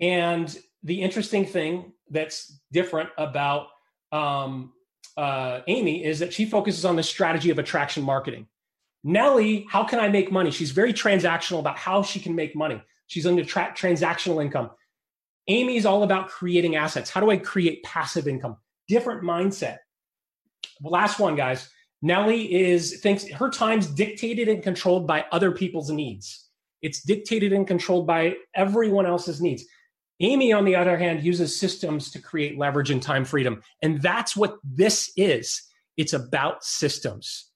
[0.00, 3.68] And the interesting thing that's different about
[4.12, 4.72] um,
[5.16, 8.46] uh, Amy is that she focuses on the strategy of attraction marketing.
[9.02, 10.50] Nellie, how can I make money?
[10.50, 12.82] She's very transactional about how she can make money.
[13.06, 14.70] She's into tra- transactional income.
[15.48, 17.08] Amy's all about creating assets.
[17.08, 18.56] How do I create passive income?
[18.88, 19.78] different mindset.
[20.82, 21.68] Last one, guys.
[22.02, 26.48] Nellie is thinks her time's dictated and controlled by other people's needs.
[26.82, 29.64] It's dictated and controlled by everyone else's needs.
[30.20, 33.62] Amy, on the other hand, uses systems to create leverage and time freedom.
[33.82, 35.62] And that's what this is.
[35.96, 37.50] It's about systems.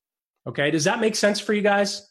[0.47, 0.71] Okay.
[0.71, 2.07] Does that make sense for you guys?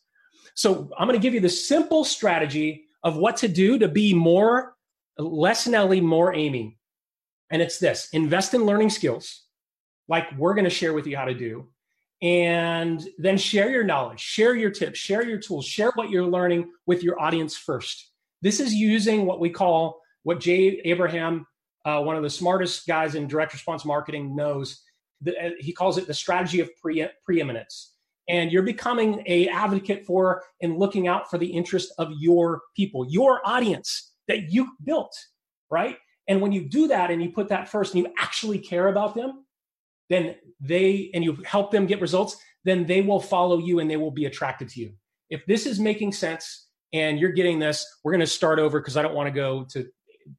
[0.55, 4.13] So I'm going to give you the simple strategy of what to do to be
[4.13, 4.75] more,
[5.17, 6.77] less Nellie, more Amy.
[7.49, 9.43] And it's this invest in learning skills,
[10.07, 11.69] like we're going to share with you how to do.
[12.21, 16.69] And then share your knowledge, share your tips, share your tools, share what you're learning
[16.85, 18.11] with your audience first.
[18.41, 21.45] This is using what we call what Jay Abraham,
[21.85, 24.81] uh, one of the smartest guys in direct response marketing, knows.
[25.21, 27.95] The, uh, he calls it the strategy of pre- preeminence
[28.29, 33.05] and you're becoming a advocate for and looking out for the interest of your people
[33.09, 35.13] your audience that you built
[35.69, 35.97] right
[36.29, 39.15] and when you do that and you put that first and you actually care about
[39.15, 39.45] them,
[40.09, 43.97] then they, and you help them get results, then they will follow you and they
[43.97, 44.93] will be attracted to you.
[45.31, 48.95] If this is making sense and you're getting this, we're going to start over because
[48.95, 49.87] I don't want to go to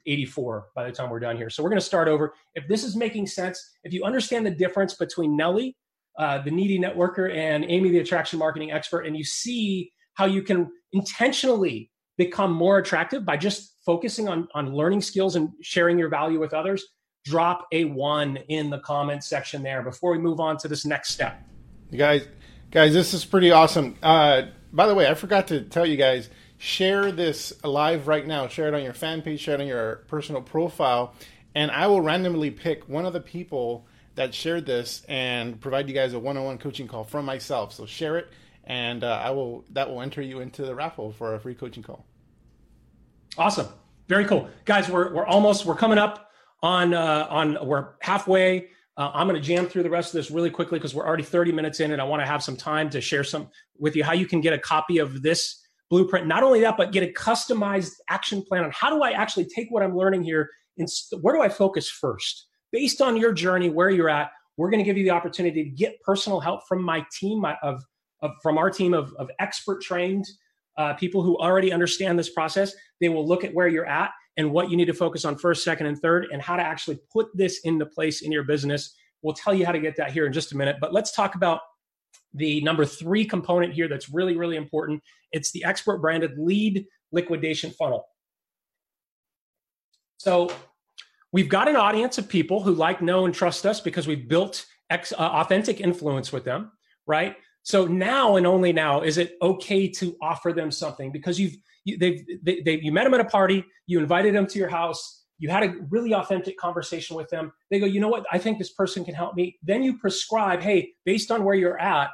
[0.07, 1.51] 84 by the time we're done here.
[1.51, 2.35] So we're going to start over.
[2.55, 5.77] If this is making sense, if you understand the difference between Nellie,
[6.19, 10.43] uh, the needy networker, and Amy, the attraction marketing expert, and you see how you
[10.43, 16.09] can intentionally become more attractive by just focusing on, on learning skills and sharing your
[16.09, 16.85] value with others,
[17.25, 21.13] drop a one in the comment section there before we move on to this next
[21.13, 21.43] step.
[21.91, 22.29] You guys,
[22.71, 23.97] guys, this is pretty awesome.
[24.03, 26.29] Uh, by the way, I forgot to tell you guys,
[26.61, 28.47] share this live right now.
[28.47, 31.15] Share it on your fan page, share it on your personal profile,
[31.55, 35.95] and I will randomly pick one of the people that shared this and provide you
[35.95, 37.73] guys a one-on-one coaching call from myself.
[37.73, 38.29] So share it,
[38.65, 41.83] and uh, I will that will enter you into the raffle for a free coaching
[41.83, 42.05] call.
[43.39, 43.69] Awesome.
[44.07, 44.51] Very cool.
[44.67, 46.31] Guys, we're, we're almost, we're coming up
[46.63, 48.69] on, uh, on, we're halfway.
[48.97, 51.23] Uh, I'm going to jam through the rest of this really quickly because we're already
[51.23, 54.03] 30 minutes in and I want to have some time to share some with you
[54.03, 56.27] how you can get a copy of this blueprint.
[56.27, 59.69] Not only that, but get a customized action plan on how do I actually take
[59.71, 60.49] what I'm learning here
[60.79, 60.89] and
[61.21, 62.47] where do I focus first?
[62.73, 65.71] Based on your journey, where you're at, we're going to give you the opportunity to
[65.71, 67.83] get personal help from my team of,
[68.23, 70.25] of from our team of, of expert trained
[70.79, 72.73] uh, people who already understand this process.
[73.01, 75.65] They will look at where you're at and what you need to focus on first,
[75.65, 79.35] second, and third, and how to actually put this into place in your business We'll
[79.35, 80.77] tell you how to get that here in just a minute.
[80.81, 81.61] But let's talk about
[82.35, 85.03] the number three component here that's really, really important.
[85.33, 88.07] It's the expert branded lead liquidation funnel.
[90.19, 90.53] So
[91.33, 94.67] we've got an audience of people who like, know, and trust us because we've built
[94.91, 96.73] ex- uh, authentic influence with them,
[97.07, 97.37] right?
[97.63, 101.97] So now and only now is it okay to offer them something because you've you,
[101.97, 105.25] they've they, they, you met them at a party, you invited them to your house,
[105.39, 107.51] you had a really authentic conversation with them.
[107.71, 108.27] They go, you know what?
[108.31, 109.59] I think this person can help me.
[109.63, 112.11] Then you prescribe, hey, based on where you're at,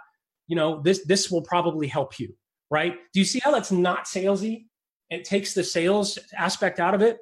[0.47, 2.35] you know this this will probably help you,
[2.71, 2.95] right?
[3.13, 4.67] Do you see how that's not salesy?
[5.11, 7.19] It takes the sales aspect out of it.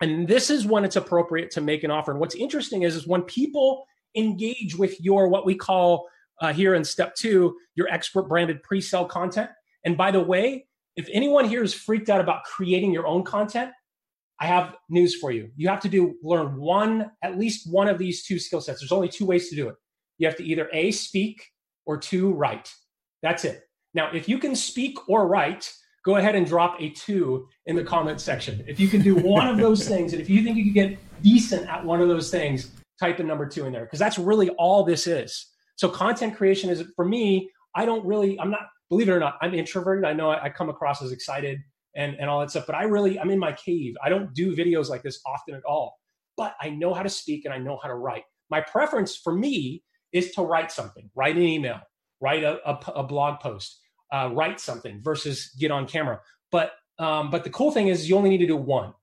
[0.00, 2.10] And this is when it's appropriate to make an offer.
[2.10, 6.06] And what's interesting is, is when people engage with your what we call
[6.40, 9.50] uh, here in step two, your expert branded pre-sale content.
[9.84, 13.70] And by the way, if anyone here is freaked out about creating your own content,
[14.38, 15.50] I have news for you.
[15.56, 18.80] You have to do learn one, at least one of these two skill sets.
[18.80, 19.76] There's only two ways to do it.
[20.18, 21.42] You have to either A, speak,
[21.86, 22.72] or two, write.
[23.22, 23.62] That's it.
[23.94, 25.72] Now, if you can speak or write,
[26.04, 28.62] go ahead and drop a two in the comment section.
[28.68, 31.22] If you can do one of those things, and if you think you can get
[31.22, 32.70] decent at one of those things,
[33.00, 35.46] type a number two in there because that's really all this is.
[35.76, 37.50] So content creation is for me.
[37.74, 38.38] I don't really.
[38.40, 38.60] I'm not.
[38.88, 40.04] Believe it or not, I'm introverted.
[40.04, 41.58] I know I, I come across as excited
[41.96, 43.94] and and all that stuff, but I really I'm in my cave.
[44.02, 45.94] I don't do videos like this often at all.
[46.36, 48.24] But I know how to speak and I know how to write.
[48.50, 49.82] My preference for me
[50.16, 51.80] is to write something, write an email,
[52.20, 53.80] write a, a, a blog post,
[54.12, 56.20] uh, write something versus get on camera.
[56.50, 58.94] But um, but the cool thing is you only need to do one.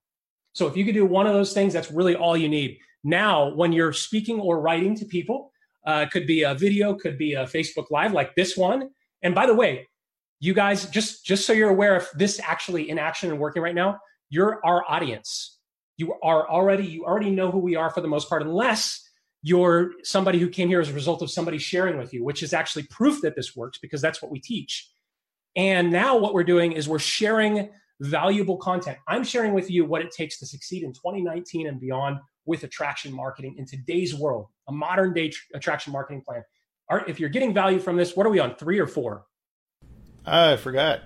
[0.53, 2.79] So if you could do one of those things, that's really all you need.
[3.03, 5.51] Now, when you're speaking or writing to people,
[5.85, 8.89] uh, could be a video, could be a Facebook Live like this one.
[9.21, 9.87] And by the way,
[10.39, 13.75] you guys, just just so you're aware, if this actually in action and working right
[13.75, 13.99] now,
[14.29, 15.59] you're our audience.
[15.97, 19.07] You are already you already know who we are for the most part, unless
[19.43, 22.53] you're somebody who came here as a result of somebody sharing with you, which is
[22.53, 24.89] actually proof that this works because that's what we teach.
[25.55, 28.97] And now what we're doing is we're sharing valuable content.
[29.07, 33.13] I'm sharing with you what it takes to succeed in 2019 and beyond with attraction
[33.13, 36.41] marketing in today's world, a modern day tr- attraction marketing plan.
[36.89, 38.55] Are, if you're getting value from this, what are we on?
[38.55, 39.25] Three or four?
[40.25, 41.01] Ah, I forgot.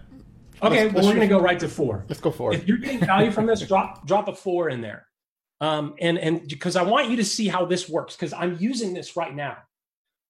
[0.61, 2.05] Okay, let's, well, let's we're going to go right to four.
[2.07, 2.53] Let's go four.
[2.53, 5.07] If you're getting value from this, drop drop a four in there,
[5.61, 8.93] um, and and because I want you to see how this works because I'm using
[8.93, 9.57] this right now.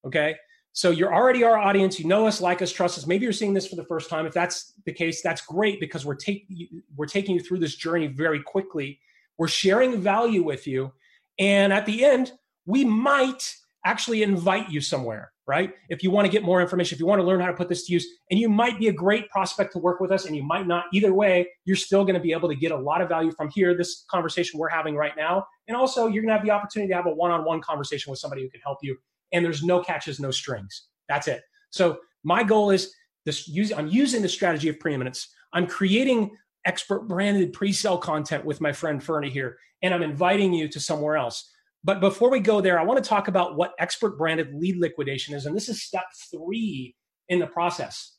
[0.06, 0.36] Okay,
[0.74, 2.00] so you're already our audience.
[2.00, 3.06] You know us, like us, trust us.
[3.08, 4.26] Maybe you're seeing this for the first time.
[4.26, 8.08] If that's the case, that's great because we're taking we're taking you through this journey
[8.08, 9.00] very quickly
[9.38, 10.94] we're sharing value with you.
[11.40, 12.32] And at the end,
[12.66, 15.74] we might actually invite you somewhere, right?
[15.90, 17.70] If you want to get more information, if you want to learn how to put
[17.70, 20.36] this to use, and you might be a great prospect to work with us, and
[20.36, 20.86] you might not.
[20.94, 23.50] Either way, you're still going to be able to get a lot of value from
[23.50, 25.46] here, this conversation we're having right now.
[25.68, 28.12] And also, you're going to have the opportunity to have a one on one conversation
[28.12, 28.98] with somebody who can help you.
[29.32, 30.88] And there's no catches, no strings.
[31.08, 31.42] That's it.
[31.70, 32.94] So, my goal is
[33.26, 35.30] this I'm using the strategy of preeminence.
[35.54, 40.68] I'm creating expert branded pre-sale content with my friend Fernie here, and I'm inviting you
[40.68, 41.50] to somewhere else.
[41.84, 45.36] But before we go there, I want to talk about what expert branded lead liquidation
[45.36, 45.46] is.
[45.46, 46.96] And this is step three
[47.30, 48.18] in the process.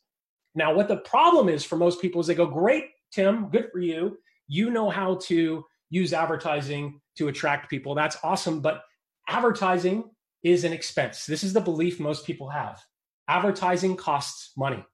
[0.54, 3.80] Now, what the problem is for most people is they go, Great, Tim, good for
[3.80, 4.18] you.
[4.46, 7.94] You know how to use advertising to attract people.
[7.94, 8.60] That's awesome.
[8.60, 8.82] But
[9.28, 10.10] advertising
[10.42, 11.26] is an expense.
[11.26, 12.80] This is the belief most people have.
[13.28, 14.84] Advertising costs money.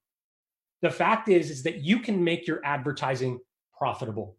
[0.83, 3.41] The fact is, is that you can make your advertising
[3.77, 4.37] profitable.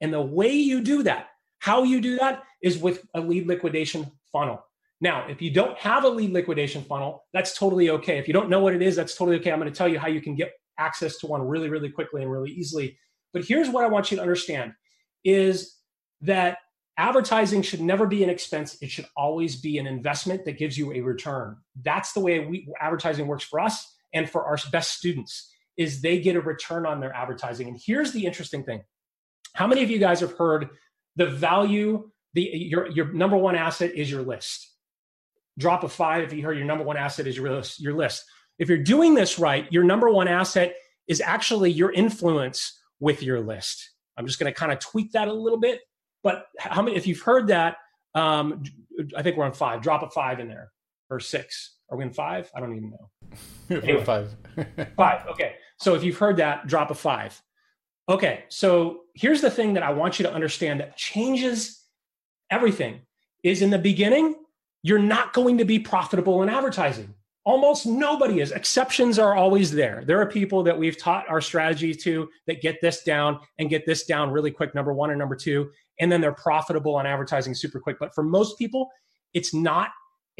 [0.00, 4.10] And the way you do that, how you do that is with a lead liquidation
[4.32, 4.64] funnel.
[5.00, 8.18] Now, if you don't have a lead liquidation funnel, that's totally okay.
[8.18, 9.52] If you don't know what it is, that's totally okay.
[9.52, 12.22] I'm going to tell you how you can get access to one really, really quickly
[12.22, 12.98] and really easily.
[13.32, 14.72] But here's what I want you to understand
[15.24, 15.76] is
[16.22, 16.58] that
[16.96, 18.78] advertising should never be an expense.
[18.80, 21.56] It should always be an investment that gives you a return.
[21.82, 26.20] That's the way we, advertising works for us and for our best students is they
[26.20, 27.68] get a return on their advertising.
[27.68, 28.82] And here's the interesting thing.
[29.54, 30.70] How many of you guys have heard
[31.16, 34.72] the value, the your your number one asset is your list?
[35.58, 38.24] Drop a five if you heard your number one asset is your list, your list.
[38.58, 40.74] If you're doing this right, your number one asset
[41.08, 43.90] is actually your influence with your list.
[44.16, 45.80] I'm just going to kind of tweak that a little bit.
[46.22, 47.76] But how many, if you've heard that,
[48.14, 48.62] um,
[49.16, 49.82] I think we're on five.
[49.82, 50.72] Drop a five in there
[51.10, 51.76] or six.
[51.90, 52.50] Are we in five?
[52.54, 53.10] I don't even know.
[53.82, 54.32] Anyway, five.
[54.96, 55.26] five.
[55.26, 55.56] Okay.
[55.78, 57.40] So if you've heard that, drop a five.
[58.08, 58.44] Okay.
[58.48, 61.82] So here's the thing that I want you to understand that changes
[62.50, 63.00] everything
[63.42, 64.34] is in the beginning,
[64.82, 67.12] you're not going to be profitable in advertising.
[67.44, 68.50] Almost nobody is.
[68.50, 70.02] Exceptions are always there.
[70.04, 73.86] There are people that we've taught our strategy to that get this down and get
[73.86, 77.54] this down really quick, number one and number two, and then they're profitable on advertising
[77.54, 77.98] super quick.
[78.00, 78.90] But for most people,
[79.32, 79.90] it's not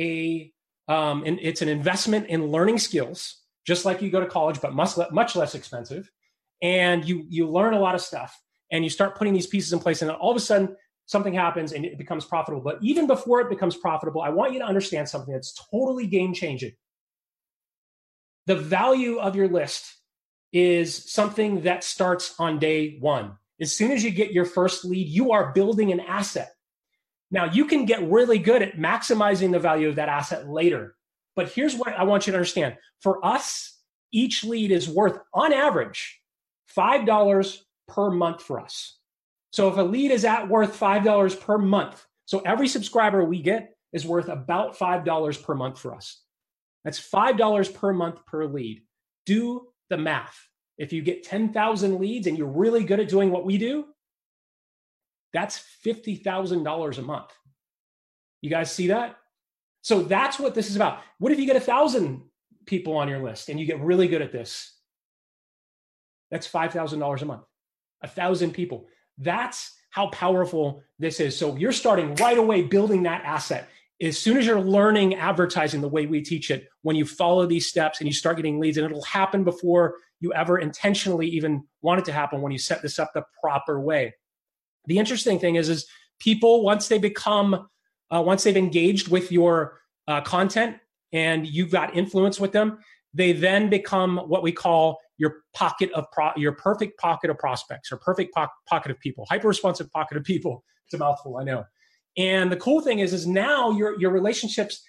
[0.01, 0.53] a
[0.89, 4.75] um, and it's an investment in learning skills, just like you go to college, but
[4.75, 6.11] much much less expensive.
[6.63, 8.39] And you you learn a lot of stuff,
[8.71, 10.77] and you start putting these pieces in place, and all of a sudden
[11.07, 12.63] something happens and it becomes profitable.
[12.63, 16.35] But even before it becomes profitable, I want you to understand something that's totally game
[16.35, 16.73] changing.
[18.47, 19.85] The value of your list
[20.53, 23.37] is something that starts on day one.
[23.61, 26.53] As soon as you get your first lead, you are building an asset.
[27.31, 30.95] Now, you can get really good at maximizing the value of that asset later.
[31.35, 33.81] But here's what I want you to understand for us,
[34.13, 36.21] each lead is worth, on average,
[36.75, 37.59] $5
[37.89, 38.99] per month for us.
[39.53, 43.75] So if a lead is at worth $5 per month, so every subscriber we get
[43.93, 46.21] is worth about $5 per month for us.
[46.85, 48.83] That's $5 per month per lead.
[49.25, 50.37] Do the math.
[50.79, 53.87] If you get 10,000 leads and you're really good at doing what we do,
[55.33, 57.31] that's $50,000 a month.
[58.43, 59.17] You guys see that?
[59.83, 61.01] So that's what this is about.
[61.19, 62.23] What if you get a thousand
[62.67, 64.76] people on your list and you get really good at this?
[66.31, 67.43] That's $5,000 a month.
[68.03, 68.87] A thousand people.
[69.18, 71.37] That's how powerful this is.
[71.37, 73.68] So you're starting right away building that asset.
[74.03, 77.66] As soon as you're learning advertising the way we teach it, when you follow these
[77.66, 82.01] steps and you start getting leads, and it'll happen before you ever intentionally even want
[82.01, 84.14] it to happen when you set this up the proper way.
[84.87, 85.87] The interesting thing is, is
[86.18, 87.68] people once they become,
[88.11, 90.77] uh, once they've engaged with your uh, content
[91.12, 92.79] and you've got influence with them,
[93.14, 97.91] they then become what we call your pocket of pro- your perfect pocket of prospects
[97.91, 100.64] or perfect po- pocket of people, hyper responsive pocket of people.
[100.87, 101.64] It's a mouthful, I know.
[102.17, 104.83] And the cool thing is, is now your your relationships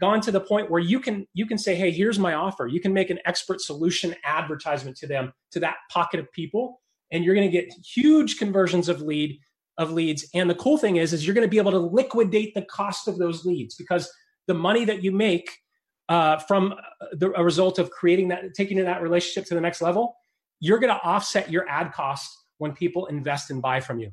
[0.00, 2.66] gone to the point where you can you can say, hey, here's my offer.
[2.66, 7.24] You can make an expert solution advertisement to them to that pocket of people, and
[7.24, 9.38] you're going to get huge conversions of lead
[9.78, 10.26] of leads.
[10.34, 13.08] And the cool thing is, is you're going to be able to liquidate the cost
[13.08, 14.10] of those leads because
[14.46, 15.50] the money that you make
[16.12, 16.74] uh, from
[17.12, 20.14] the, a result of creating that, taking that relationship to the next level,
[20.60, 24.10] you're going to offset your ad costs when people invest and buy from you.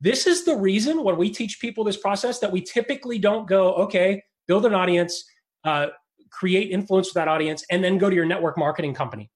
[0.00, 3.74] This is the reason when we teach people this process that we typically don't go,
[3.74, 5.24] okay, build an audience,
[5.64, 5.88] uh,
[6.30, 9.28] create influence with that audience, and then go to your network marketing company.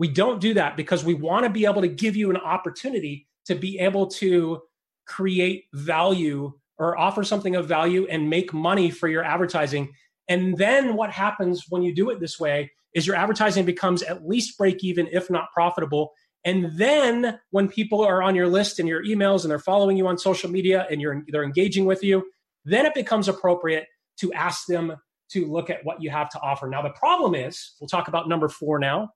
[0.00, 3.28] We don't do that because we want to be able to give you an opportunity
[3.46, 4.60] to be able to
[5.06, 9.92] create value or offer something of value and make money for your advertising.
[10.30, 14.26] And then what happens when you do it this way is your advertising becomes at
[14.26, 16.12] least break even, if not profitable.
[16.44, 20.06] And then when people are on your list and your emails and they're following you
[20.06, 22.24] on social media and you're they're engaging with you,
[22.64, 23.86] then it becomes appropriate
[24.20, 24.96] to ask them
[25.32, 26.68] to look at what you have to offer.
[26.68, 29.10] Now the problem is, we'll talk about number four now.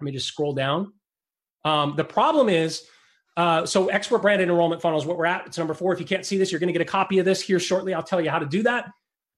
[0.00, 0.92] Let me just scroll down.
[1.64, 2.82] Um, the problem is,
[3.36, 5.92] uh, so expert branded enrollment funnels, what we're at, it's number four.
[5.92, 7.92] If you can't see this, you're going to get a copy of this here shortly.
[7.92, 8.90] I'll tell you how to do that.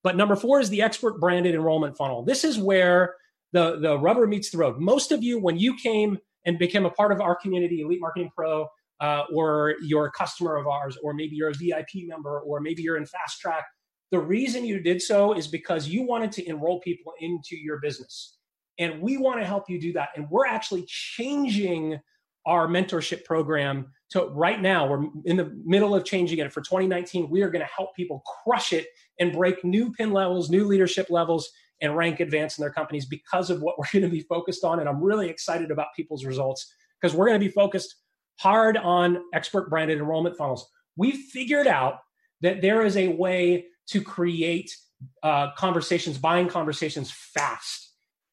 [0.03, 2.23] But number four is the expert branded enrollment funnel.
[2.23, 3.15] This is where
[3.53, 4.79] the, the rubber meets the road.
[4.79, 8.31] Most of you, when you came and became a part of our community, Elite Marketing
[8.35, 8.67] Pro,
[9.01, 12.83] uh, or you're a customer of ours, or maybe you're a VIP member, or maybe
[12.83, 13.65] you're in Fast Track,
[14.11, 18.39] the reason you did so is because you wanted to enroll people into your business.
[18.79, 20.11] And we want to help you do that.
[20.17, 21.99] And we're actually changing
[22.47, 24.87] our mentorship program to right now.
[24.87, 27.29] We're in the middle of changing it for 2019.
[27.31, 28.87] We are going to help people crush it
[29.21, 31.51] and break new pin levels, new leadership levels,
[31.81, 34.81] and rank advance in their companies because of what we're going to be focused on.
[34.81, 37.97] And I'm really excited about people's results because we're going to be focused
[38.39, 40.69] hard on expert branded enrollment funnels.
[40.97, 41.99] We figured out
[42.41, 44.75] that there is a way to create
[45.23, 47.89] uh, conversations, buying conversations fast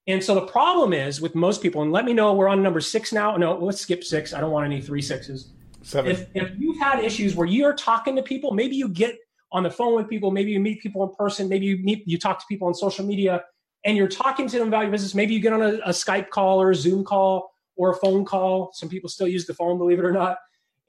[0.07, 2.79] and so the problem is with most people, and let me know we're on number
[2.79, 3.37] six now.
[3.37, 4.33] No, let's skip six.
[4.33, 5.53] I don't want any three sixes.
[5.85, 6.11] Seven.
[6.11, 9.17] If, if you've had issues where you're talking to people, maybe you get
[9.51, 12.17] on the phone with people, maybe you meet people in person, maybe you meet you
[12.17, 13.43] talk to people on social media,
[13.85, 15.13] and you're talking to them about your business.
[15.13, 18.25] Maybe you get on a, a Skype call or a Zoom call or a phone
[18.25, 18.71] call.
[18.73, 20.37] Some people still use the phone, believe it or not.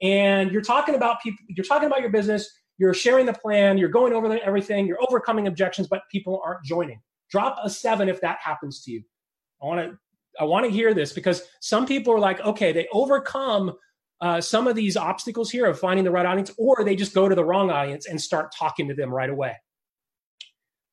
[0.01, 1.45] And you're talking about people.
[1.47, 2.49] You're talking about your business.
[2.79, 3.77] You're sharing the plan.
[3.77, 4.87] You're going over everything.
[4.87, 7.01] You're overcoming objections, but people aren't joining.
[7.29, 9.03] Drop a seven if that happens to you.
[9.61, 9.97] I want to
[10.39, 13.75] I want to hear this because some people are like, okay, they overcome
[14.21, 17.29] uh, some of these obstacles here of finding the right audience, or they just go
[17.29, 19.55] to the wrong audience and start talking to them right away.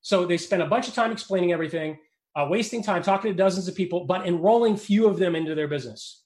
[0.03, 1.99] So they spend a bunch of time explaining everything,
[2.37, 5.69] uh, wasting time talking to dozens of people, but enrolling few of them into their
[5.69, 6.23] business.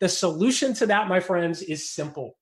[0.00, 2.38] The solution to that, my friends, is simple,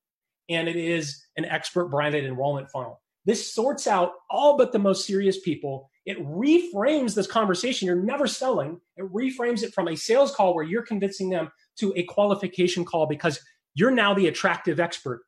[0.49, 3.01] and it is an expert branded enrollment funnel.
[3.25, 5.91] This sorts out all but the most serious people.
[6.05, 7.87] It reframes this conversation.
[7.87, 8.81] You're never selling.
[8.97, 13.07] It reframes it from a sales call where you're convincing them to a qualification call
[13.07, 13.41] because
[13.77, 15.23] you're now the attractive expert.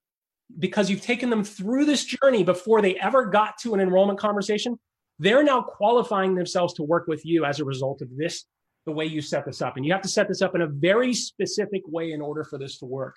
[0.59, 4.79] Because you've taken them through this journey before they ever got to an enrollment conversation.
[5.21, 8.45] they're now qualifying themselves to work with you as a result of this,
[8.87, 9.77] the way you set this up.
[9.77, 12.57] And you have to set this up in a very specific way in order for
[12.57, 13.17] this to work.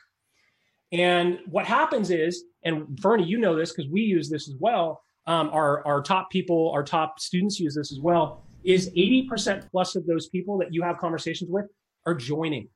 [0.91, 5.01] And what happens is, and Fernie, you know this because we use this as well.
[5.27, 8.43] Um, our our top people, our top students use this as well.
[8.63, 11.67] Is 80% plus of those people that you have conversations with
[12.05, 12.67] are joining,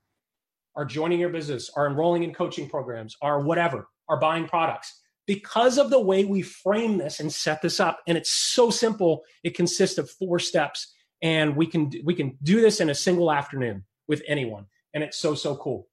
[0.76, 5.78] are joining your business, are enrolling in coaching programs, are whatever, are buying products because
[5.78, 8.00] of the way we frame this and set this up.
[8.08, 9.24] And it's so simple.
[9.44, 13.32] It consists of four steps, and we can we can do this in a single
[13.32, 15.88] afternoon with anyone, and it's so so cool.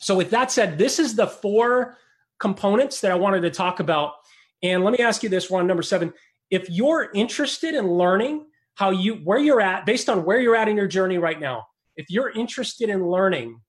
[0.00, 1.98] So, with that said, this is the four
[2.38, 4.14] components that I wanted to talk about.
[4.62, 6.12] And let me ask you this one, number seven.
[6.50, 10.68] If you're interested in learning how you, where you're at, based on where you're at
[10.68, 11.66] in your journey right now,
[11.96, 13.60] if you're interested in learning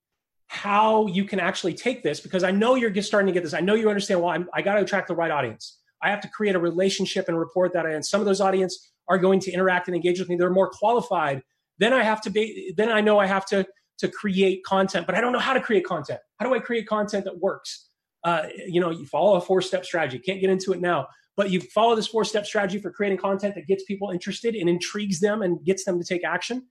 [0.51, 3.53] how you can actually take this, because I know you're just starting to get this,
[3.53, 5.79] I know you understand, well, I'm, I got to attract the right audience.
[6.03, 9.17] I have to create a relationship and report that, and some of those audience are
[9.17, 10.35] going to interact and engage with me.
[10.35, 11.41] They're more qualified.
[11.77, 13.65] Then I have to be, then I know I have to
[13.99, 16.19] to create content, but I don't know how to create content.
[16.37, 17.87] How do I create content that works?
[18.25, 20.19] Uh, you know, you follow a four step strategy.
[20.19, 23.55] Can't get into it now, but you follow this four step strategy for creating content
[23.55, 26.67] that gets people interested and intrigues them and gets them to take action.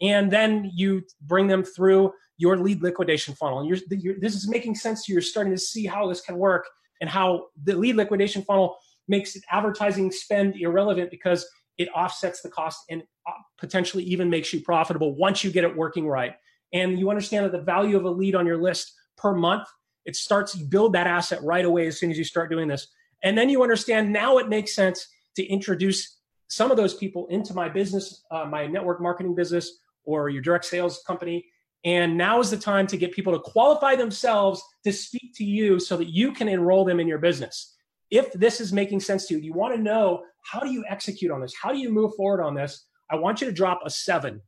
[0.00, 3.60] And then you bring them through your lead liquidation funnel.
[3.60, 5.16] And you're, you're, this is making sense to you.
[5.16, 6.66] You're starting to see how this can work
[7.00, 8.76] and how the lead liquidation funnel
[9.06, 11.46] makes advertising spend irrelevant because
[11.78, 15.76] it offsets the cost and uh, potentially even makes you profitable once you get it
[15.76, 16.34] working right
[16.74, 19.66] and you understand that the value of a lead on your list per month,
[20.04, 22.88] it starts, you build that asset right away as soon as you start doing this.
[23.22, 25.06] And then you understand now it makes sense
[25.36, 26.18] to introduce
[26.48, 30.64] some of those people into my business, uh, my network marketing business, or your direct
[30.66, 31.46] sales company.
[31.84, 35.78] And now is the time to get people to qualify themselves to speak to you
[35.78, 37.76] so that you can enroll them in your business.
[38.10, 41.30] If this is making sense to you, you want to know how do you execute
[41.30, 41.54] on this?
[41.54, 42.86] How do you move forward on this?
[43.10, 44.40] I want you to drop a seven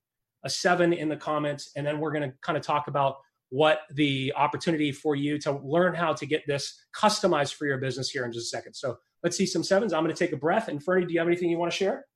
[0.46, 3.16] a seven in the comments, and then we're going to kind of talk about
[3.50, 8.10] what the opportunity for you to learn how to get this customized for your business
[8.10, 8.74] here in just a second.
[8.74, 9.92] So let's see some sevens.
[9.92, 10.68] I'm going to take a breath.
[10.68, 12.06] And Fernie, do you have anything you want to share?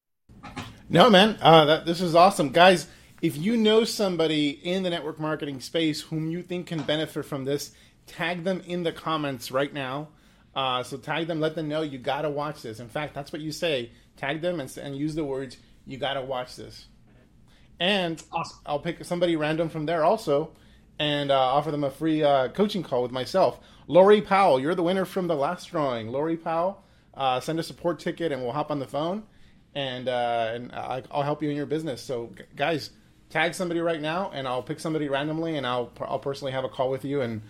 [0.89, 1.39] No, man.
[1.41, 2.87] Uh, that, this is awesome, guys.
[3.23, 7.45] If you know somebody in the network marketing space whom you think can benefit from
[7.45, 7.73] this,
[8.07, 10.09] tag them in the comments right now.
[10.55, 12.81] Uh, so tag them, let them know you got to watch this.
[12.81, 13.91] In fact, that's what you say.
[14.17, 15.57] Tag them and, and use the words
[15.87, 16.87] you got to watch this
[17.81, 18.59] and awesome.
[18.67, 20.51] I'll pick somebody random from there also,
[20.99, 23.59] and uh, offer them a free uh, coaching call with myself.
[23.89, 26.09] Lori Powell, you're the winner from the last drawing.
[26.09, 29.25] Lori Powell, uh, send a support ticket, and we'll hop on the phone,
[29.75, 32.03] and uh, and I'll help you in your business.
[32.03, 32.91] So, guys,
[33.31, 36.69] tag somebody right now, and I'll pick somebody randomly, and I'll I'll personally have a
[36.69, 37.43] call with you, and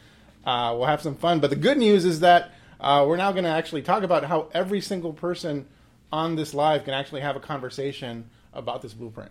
[0.46, 1.40] uh, we'll have some fun.
[1.40, 4.48] But the good news is that uh, we're now going to actually talk about how
[4.52, 5.66] every single person
[6.12, 9.30] on this live can actually have a conversation about this blueprint.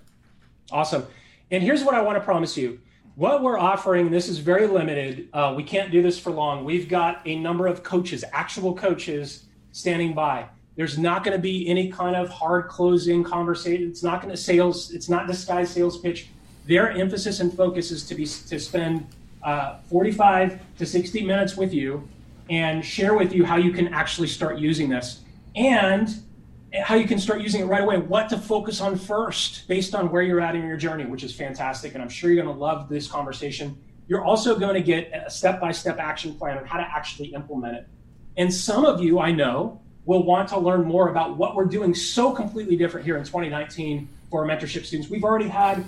[0.72, 1.06] Awesome.
[1.52, 2.80] And here's what I want to promise you.
[3.16, 5.30] What we're offering, this is very limited.
[5.34, 6.64] Uh, we can't do this for long.
[6.64, 10.48] We've got a number of coaches, actual coaches, standing by.
[10.76, 13.90] There's not going to be any kind of hard closing conversation.
[13.90, 14.92] It's not going to sales.
[14.92, 16.30] It's not disguised sales pitch.
[16.70, 19.08] Their emphasis and focus is to be to spend
[19.42, 22.08] uh, 45 to 60 minutes with you
[22.48, 25.22] and share with you how you can actually start using this.
[25.56, 26.08] And
[26.84, 30.12] how you can start using it right away, what to focus on first based on
[30.12, 31.96] where you're at in your journey, which is fantastic.
[31.96, 33.76] And I'm sure you're going to love this conversation.
[34.08, 37.30] You're also going to get a step by step action plan on how to actually
[37.30, 37.88] implement it.
[38.38, 41.96] And some of you, I know, will want to learn more about what we're doing
[41.96, 45.10] so completely different here in 2019 for our mentorship students.
[45.10, 45.84] We've already had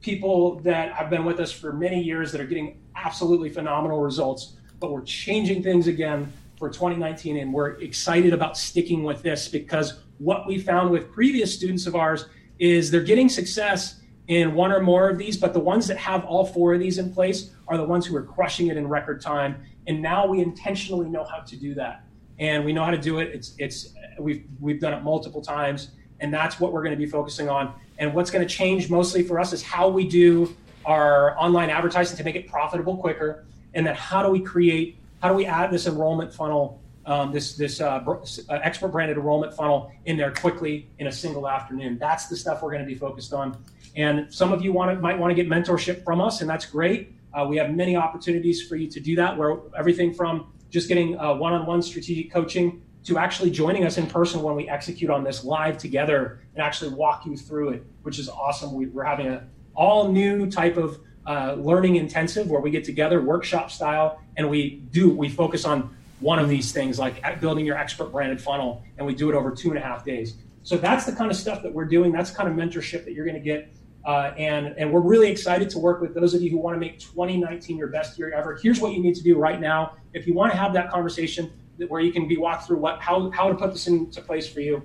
[0.00, 4.56] people that have been with us for many years that are getting absolutely phenomenal results,
[4.80, 10.00] but we're changing things again for 2019, and we're excited about sticking with this because
[10.18, 12.26] what we found with previous students of ours
[12.58, 16.24] is they're getting success in one or more of these, but the ones that have
[16.24, 19.20] all four of these in place are the ones who are crushing it in record
[19.20, 19.62] time.
[19.86, 22.04] And now we intentionally know how to do that,
[22.38, 23.30] and we know how to do it.
[23.32, 27.06] It's it's we've we've done it multiple times, and that's what we're going to be
[27.06, 27.74] focusing on.
[27.98, 30.54] And what's going to change mostly for us is how we do
[30.84, 33.44] our online advertising to make it profitable quicker,
[33.74, 37.56] and then how do we create how do we add this enrollment funnel, um, this
[37.56, 41.98] this uh, uh, expert branded enrollment funnel in there quickly in a single afternoon?
[41.98, 43.56] That's the stuff we're going to be focused on.
[43.96, 46.66] And some of you want to, might want to get mentorship from us, and that's
[46.66, 47.14] great.
[47.34, 51.18] Uh, we have many opportunities for you to do that, where everything from just getting
[51.18, 55.44] uh, one-on-one strategic coaching to actually joining us in person when we execute on this
[55.44, 58.74] live together and actually walk you through it, which is awesome.
[58.74, 63.20] We, are having a all new type of uh, learning intensive where we get together
[63.20, 67.76] workshop style and we do we focus on one of these things like building your
[67.76, 71.06] expert branded funnel and we do it over two and a half days So that's
[71.06, 72.12] the kind of stuff that we're doing.
[72.12, 73.72] That's kind of mentorship that you're going to get.
[74.04, 76.78] Uh, and, and we're really excited to work with those of you who want to
[76.80, 78.58] make 2019 your best year ever.
[78.62, 79.96] Here's what you need to do right now.
[80.12, 81.50] If you want to have that conversation
[81.86, 84.60] where you can be walked through what how, how to put this into place for
[84.60, 84.82] you,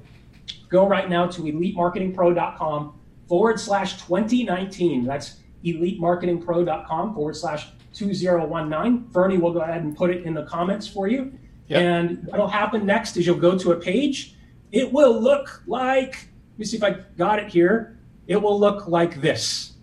[0.69, 5.05] go right now to elitemarketingpro.com forward slash 2019.
[5.05, 9.09] That's elitemarketingpro.com forward slash 2019.
[9.09, 11.33] Fernie will go ahead and put it in the comments for you.
[11.67, 11.81] Yep.
[11.81, 14.35] And what'll happen next is you'll go to a page.
[14.71, 16.11] It will look like,
[16.51, 17.99] let me see if I got it here.
[18.27, 19.73] It will look like this.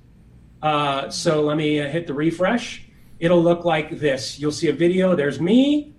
[0.63, 2.85] Uh, so let me uh, hit the refresh.
[3.19, 4.39] It'll look like this.
[4.39, 5.15] You'll see a video.
[5.15, 5.95] There's me.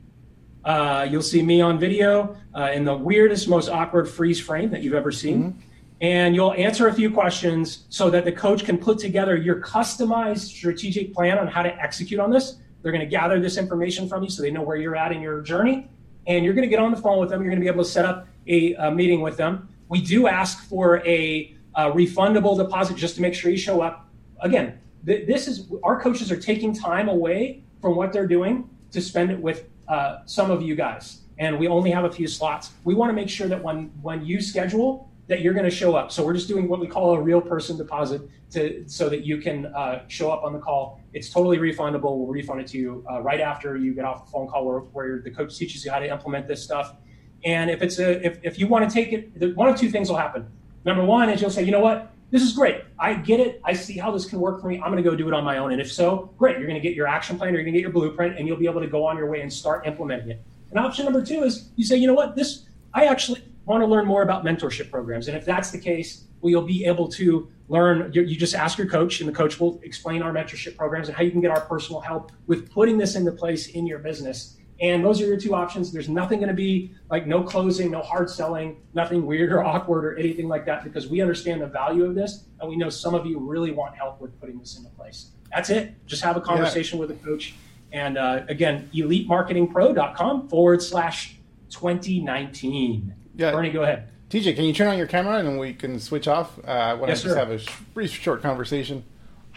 [0.63, 4.81] Uh, you'll see me on video uh, in the weirdest, most awkward freeze frame that
[4.81, 5.43] you've ever seen.
[5.43, 5.59] Mm-hmm
[6.01, 10.39] and you'll answer a few questions so that the coach can put together your customized
[10.39, 12.57] strategic plan on how to execute on this.
[12.81, 15.21] They're going to gather this information from you so they know where you're at in
[15.21, 15.87] your journey.
[16.25, 17.41] And you're going to get on the phone with them.
[17.41, 19.69] You're going to be able to set up a, a meeting with them.
[19.89, 24.09] We do ask for a, a, refundable deposit just to make sure you show up.
[24.39, 29.01] Again, th- this is our coaches are taking time away from what they're doing to
[29.01, 31.21] spend it with uh, some of you guys.
[31.37, 32.71] And we only have a few slots.
[32.83, 35.95] We want to make sure that when when you schedule, that you're going to show
[35.95, 36.11] up.
[36.11, 38.21] So we're just doing what we call a real person deposit
[38.51, 40.99] to so that you can uh, show up on the call.
[41.13, 42.17] It's totally refundable.
[42.17, 44.79] We'll refund it to you uh, right after you get off the phone call, where,
[44.79, 46.95] where the coach teaches you how to implement this stuff.
[47.43, 50.09] And if it's a if, if you want to take it, one of two things
[50.09, 50.47] will happen.
[50.85, 52.83] Number one is you'll say, you know what, this is great.
[52.97, 53.61] I get it.
[53.63, 54.77] I see how this can work for me.
[54.77, 55.73] I'm going to go do it on my own.
[55.73, 56.57] And if so, great.
[56.57, 57.49] You're going to get your action plan.
[57.49, 59.29] or You're going to get your blueprint, and you'll be able to go on your
[59.29, 60.41] way and start implementing it.
[60.69, 63.87] And option number two is you say, you know what, this I actually want to
[63.87, 65.27] learn more about mentorship programs.
[65.27, 68.11] And if that's the case, well, you'll be able to learn.
[68.13, 71.23] You, just ask your coach, and the coach will explain our mentorship programs and how
[71.23, 74.57] you can get our personal help with putting this into place in your business.
[74.81, 75.91] And those are your two options.
[75.91, 80.05] There's nothing going to be like no closing, no hard selling, nothing weird or awkward
[80.05, 83.13] or anything like that because we understand the value of this and we know some
[83.13, 85.31] of you really want help with putting this into place.
[85.53, 85.93] That's it.
[86.07, 87.05] Just have a conversation yeah.
[87.05, 87.53] with a coach.
[87.91, 91.35] And uh, again, elitemarketingpro.com forward slash
[91.69, 93.13] 2019.
[93.35, 93.51] Yeah.
[93.51, 94.07] Fernie, go ahead.
[94.29, 96.57] TJ, can you turn on your camera and we can switch off?
[96.65, 97.59] Uh, I want yes, to just have a
[97.93, 99.03] brief, short conversation.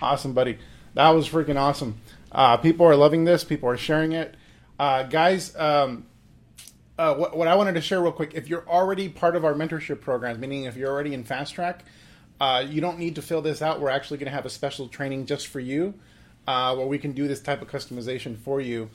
[0.03, 0.59] Awesome, buddy.
[0.95, 2.01] That was freaking awesome.
[2.33, 3.45] Uh, people are loving this.
[3.45, 4.35] People are sharing it.
[4.79, 6.07] Uh, guys, um,
[6.99, 9.55] uh, what, what, I wanted to share real quick if you're already part of our
[9.55, 11.85] mentorship programs, meaning if you're already in Fast Track,
[12.41, 13.81] uh, you don't need to fill this out.
[13.81, 15.95] We're actually going to have a special training just for you
[16.47, 18.91] uh, where we can do this type of customization for you.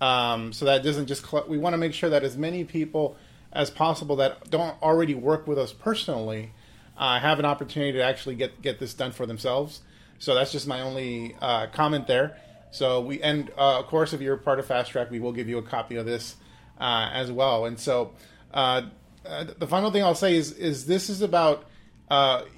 [0.00, 3.16] Um, so that doesn't just, cl- we want to make sure that as many people
[3.52, 6.52] as possible that don't already work with us personally
[6.96, 9.82] uh, have an opportunity to actually get get this done for themselves.
[10.18, 12.36] So that's just my only uh, comment there.
[12.74, 15.48] So we and uh, of course, if you're part of Fast Track, we will give
[15.48, 16.34] you a copy of this
[16.80, 17.66] uh, as well.
[17.66, 18.14] And so
[18.52, 18.82] uh,
[19.24, 21.66] uh, the final thing I'll say is is this is about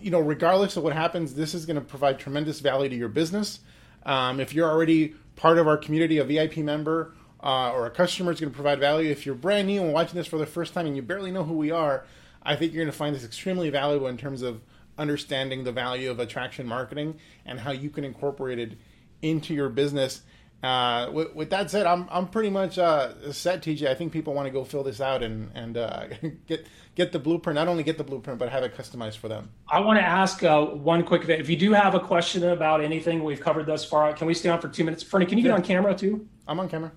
[0.01, 3.11] you know regardless of what happens, this is going to provide tremendous value to your
[3.11, 3.61] business.
[4.07, 7.13] Um, if you're already part of our community, a VIP member,
[7.43, 9.11] uh, or a customer is going to provide value.
[9.11, 11.45] If you're brand new and watching this for the first time and you barely know
[11.45, 12.07] who we are,
[12.43, 14.63] I think you're going to find this extremely valuable in terms of
[14.97, 18.79] understanding the value of attraction marketing and how you can incorporate it
[19.23, 20.23] into your business.
[20.63, 23.87] Uh, with, with, that said, I'm I'm pretty much uh, set, TJ.
[23.87, 26.07] I think people want to go fill this out and and uh,
[26.47, 27.55] get get the blueprint.
[27.55, 29.51] Not only get the blueprint, but have it customized for them.
[29.69, 31.29] I want to ask uh, one quick.
[31.29, 34.49] If you do have a question about anything we've covered thus far, can we stay
[34.49, 35.03] on for two minutes?
[35.03, 35.51] Fernie, can you yeah.
[35.51, 36.27] get on camera too?
[36.49, 36.91] I'm on camera.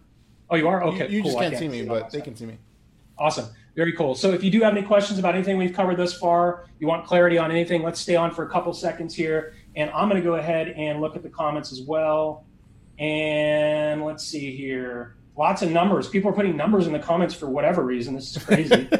[0.50, 1.10] Oh, you are okay.
[1.10, 1.32] You, you cool.
[1.32, 2.58] just can't, can't see me, but they can see me.
[3.20, 3.50] Awesome.
[3.76, 4.16] Very cool.
[4.16, 7.06] So if you do have any questions about anything we've covered thus far, you want
[7.06, 9.54] clarity on anything, let's stay on for a couple seconds here.
[9.76, 12.46] And I'm going to go ahead and look at the comments as well.
[12.98, 15.16] And let's see here.
[15.38, 16.10] Lots of numbers.
[16.10, 18.14] People are putting numbers in the comments for whatever reason.
[18.14, 18.90] This is crazy.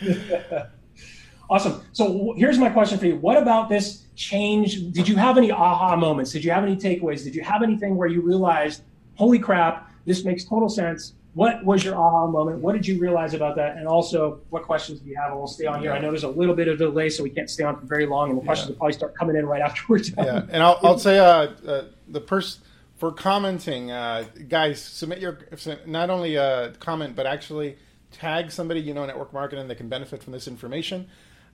[1.50, 1.82] awesome.
[1.92, 3.16] So here's my question for you.
[3.16, 4.92] What about this change?
[4.92, 6.32] Did you have any aha moments?
[6.32, 7.24] Did you have any takeaways?
[7.24, 8.82] Did you have anything where you realized,
[9.14, 11.14] holy crap, this makes total sense.
[11.34, 12.58] What was your aha moment?
[12.58, 13.76] What did you realize about that?
[13.76, 15.30] And also, what questions do you have?
[15.30, 15.92] And we'll stay on here.
[15.92, 18.06] I know there's a little bit of delay, so we can't stay on for very
[18.06, 18.72] long, and the questions yeah.
[18.72, 20.12] will probably start coming in right afterwards.
[20.16, 22.62] yeah, and I'll, I'll say uh, uh, the person
[22.98, 25.38] for commenting, uh, guys, submit your
[25.86, 27.76] not only a comment but actually
[28.10, 31.08] tag somebody you know in network marketing that can benefit from this information.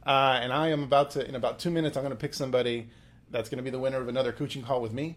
[0.07, 1.97] Uh, and I am about to in about two minutes.
[1.97, 2.89] I'm going to pick somebody
[3.31, 5.17] that's going to be the winner of another coaching call with me.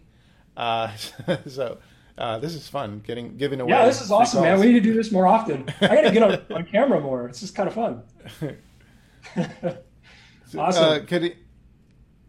[0.56, 0.94] Uh,
[1.46, 1.78] so
[2.18, 3.70] uh, this is fun getting giving away.
[3.70, 4.58] Yeah, this is awesome, man.
[4.60, 5.68] We need to do this more often.
[5.80, 7.28] I got to get on, on camera more.
[7.28, 8.02] It's just kind of fun.
[10.56, 10.84] awesome.
[10.84, 11.34] Uh, could he,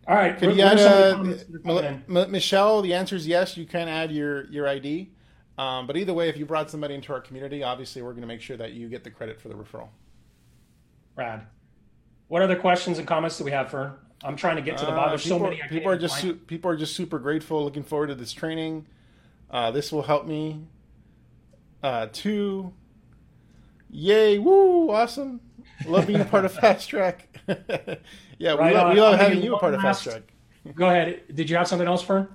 [0.08, 0.38] All right.
[0.38, 2.82] Could you add uh, Michelle?
[2.82, 3.58] The answer is yes.
[3.58, 5.12] You can add your your ID.
[5.58, 8.28] Um, but either way, if you brought somebody into our community, obviously we're going to
[8.28, 9.90] make sure that you get the credit for the referral.
[11.18, 11.48] Rad.
[12.30, 14.00] What other questions and comments do we have, for?
[14.24, 15.10] I'm trying to get to the bottom.
[15.10, 15.62] There's Uh, people, so many.
[15.70, 17.64] People are just su- people are just super grateful.
[17.64, 18.86] Looking forward to this training.
[19.50, 20.62] Uh, this will help me.
[21.82, 22.74] Uh, two.
[23.90, 24.38] Yay!
[24.38, 24.92] Woo!
[24.92, 25.40] Awesome.
[25.86, 27.28] Love being a part of Fast Track.
[28.38, 30.24] yeah, Right we love, we love having you a part of Fast Track.
[30.76, 31.24] Go ahead.
[31.34, 32.28] Did you have something else, Fern?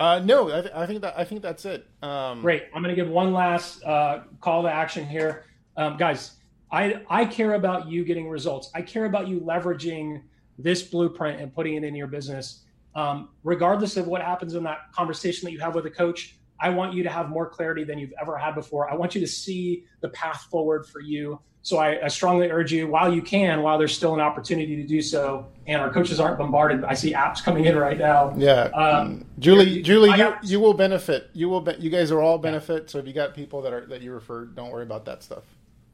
[0.00, 1.86] Uh, no, I, th- I think that I think that's it.
[2.02, 2.64] Um, Great.
[2.74, 5.44] I'm going to give one last uh, call to action here,
[5.76, 6.32] um, guys.
[6.72, 8.70] I I care about you getting results.
[8.74, 10.22] I care about you leveraging
[10.58, 12.60] this blueprint and putting it in your business.
[12.96, 16.70] Um, regardless of what happens in that conversation that you have with a coach, I
[16.70, 18.90] want you to have more clarity than you've ever had before.
[18.90, 21.40] I want you to see the path forward for you.
[21.62, 24.86] So I, I strongly urge you, while you can, while there's still an opportunity to
[24.86, 26.84] do so, and our coaches aren't bombarded.
[26.84, 28.34] I see apps coming in right now.
[28.36, 31.30] Yeah, Um, Julie, you- Julie, you, got- you will benefit.
[31.32, 31.62] You will.
[31.62, 32.90] Be, you guys are all benefit.
[32.90, 35.42] So if you got people that are that you refer, don't worry about that stuff.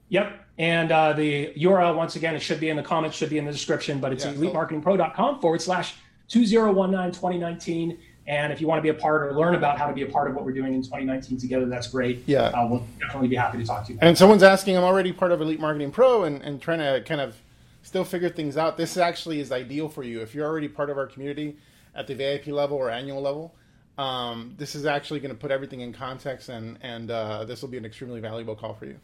[0.09, 0.45] Yep.
[0.59, 3.45] And uh, the URL, once again, it should be in the comments, should be in
[3.45, 5.95] the description, but it's Yeah, elitemarketingpro.com forward slash
[6.29, 7.99] 2019 2019.
[8.31, 10.07] And if you want to be a part or learn about how to be a
[10.07, 12.23] part of what we're doing in 2019 together, that's great.
[12.27, 12.43] Yeah.
[12.43, 13.99] Uh, we'll definitely be happy to talk to you.
[14.01, 17.21] And someone's asking, I'm already part of Elite Marketing Pro and, and trying to kind
[17.21, 17.35] of
[17.83, 18.77] still figure things out.
[18.77, 20.21] This actually is ideal for you.
[20.21, 21.57] If you're already part of our community
[21.97, 23.53] at the VIP level or annual level,
[23.99, 27.69] um, this is actually going to put everything in context and, and uh, this will
[27.69, 29.01] be an extremely valuable call for you.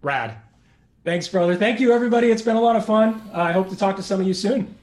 [0.00, 0.34] Rad.
[1.04, 1.54] Thanks, brother.
[1.54, 2.30] Thank you, everybody.
[2.30, 3.20] It's been a lot of fun.
[3.34, 4.74] Uh, I hope to talk to some of you soon.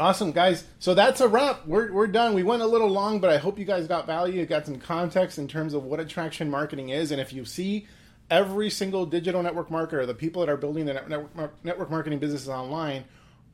[0.00, 0.64] Awesome, guys.
[0.78, 1.66] So that's a wrap.
[1.66, 2.32] We're, we're done.
[2.32, 4.46] We went a little long, but I hope you guys got value.
[4.46, 7.12] Got some context in terms of what attraction marketing is.
[7.12, 7.86] And if you see
[8.30, 12.48] every single digital network marketer, the people that are building the network, network marketing businesses
[12.48, 13.04] online,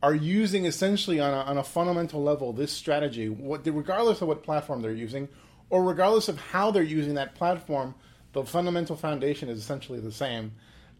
[0.04, 4.44] are using essentially on a, on a fundamental level this strategy, what, regardless of what
[4.44, 5.28] platform they're using,
[5.68, 7.92] or regardless of how they're using that platform,
[8.34, 10.52] the fundamental foundation is essentially the same.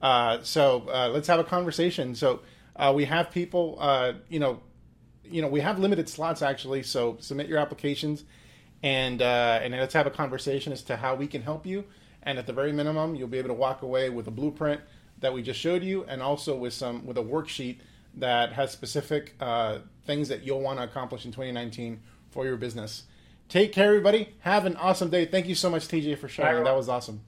[0.03, 2.17] Uh, so uh, let's have a conversation.
[2.17, 2.41] So
[2.75, 4.61] uh, we have people, uh, you know,
[5.31, 6.83] you know, we have limited slots actually.
[6.83, 8.25] So submit your applications,
[8.83, 11.85] and uh, and let's have a conversation as to how we can help you.
[12.23, 14.81] And at the very minimum, you'll be able to walk away with a blueprint
[15.21, 17.79] that we just showed you, and also with some with a worksheet
[18.17, 22.01] that has specific uh, things that you'll want to accomplish in 2019
[22.31, 23.05] for your business.
[23.49, 24.35] Take care, everybody.
[24.41, 25.27] Have an awesome day.
[25.27, 26.65] Thank you so much, TJ, for sharing.
[26.65, 27.21] That was awesome.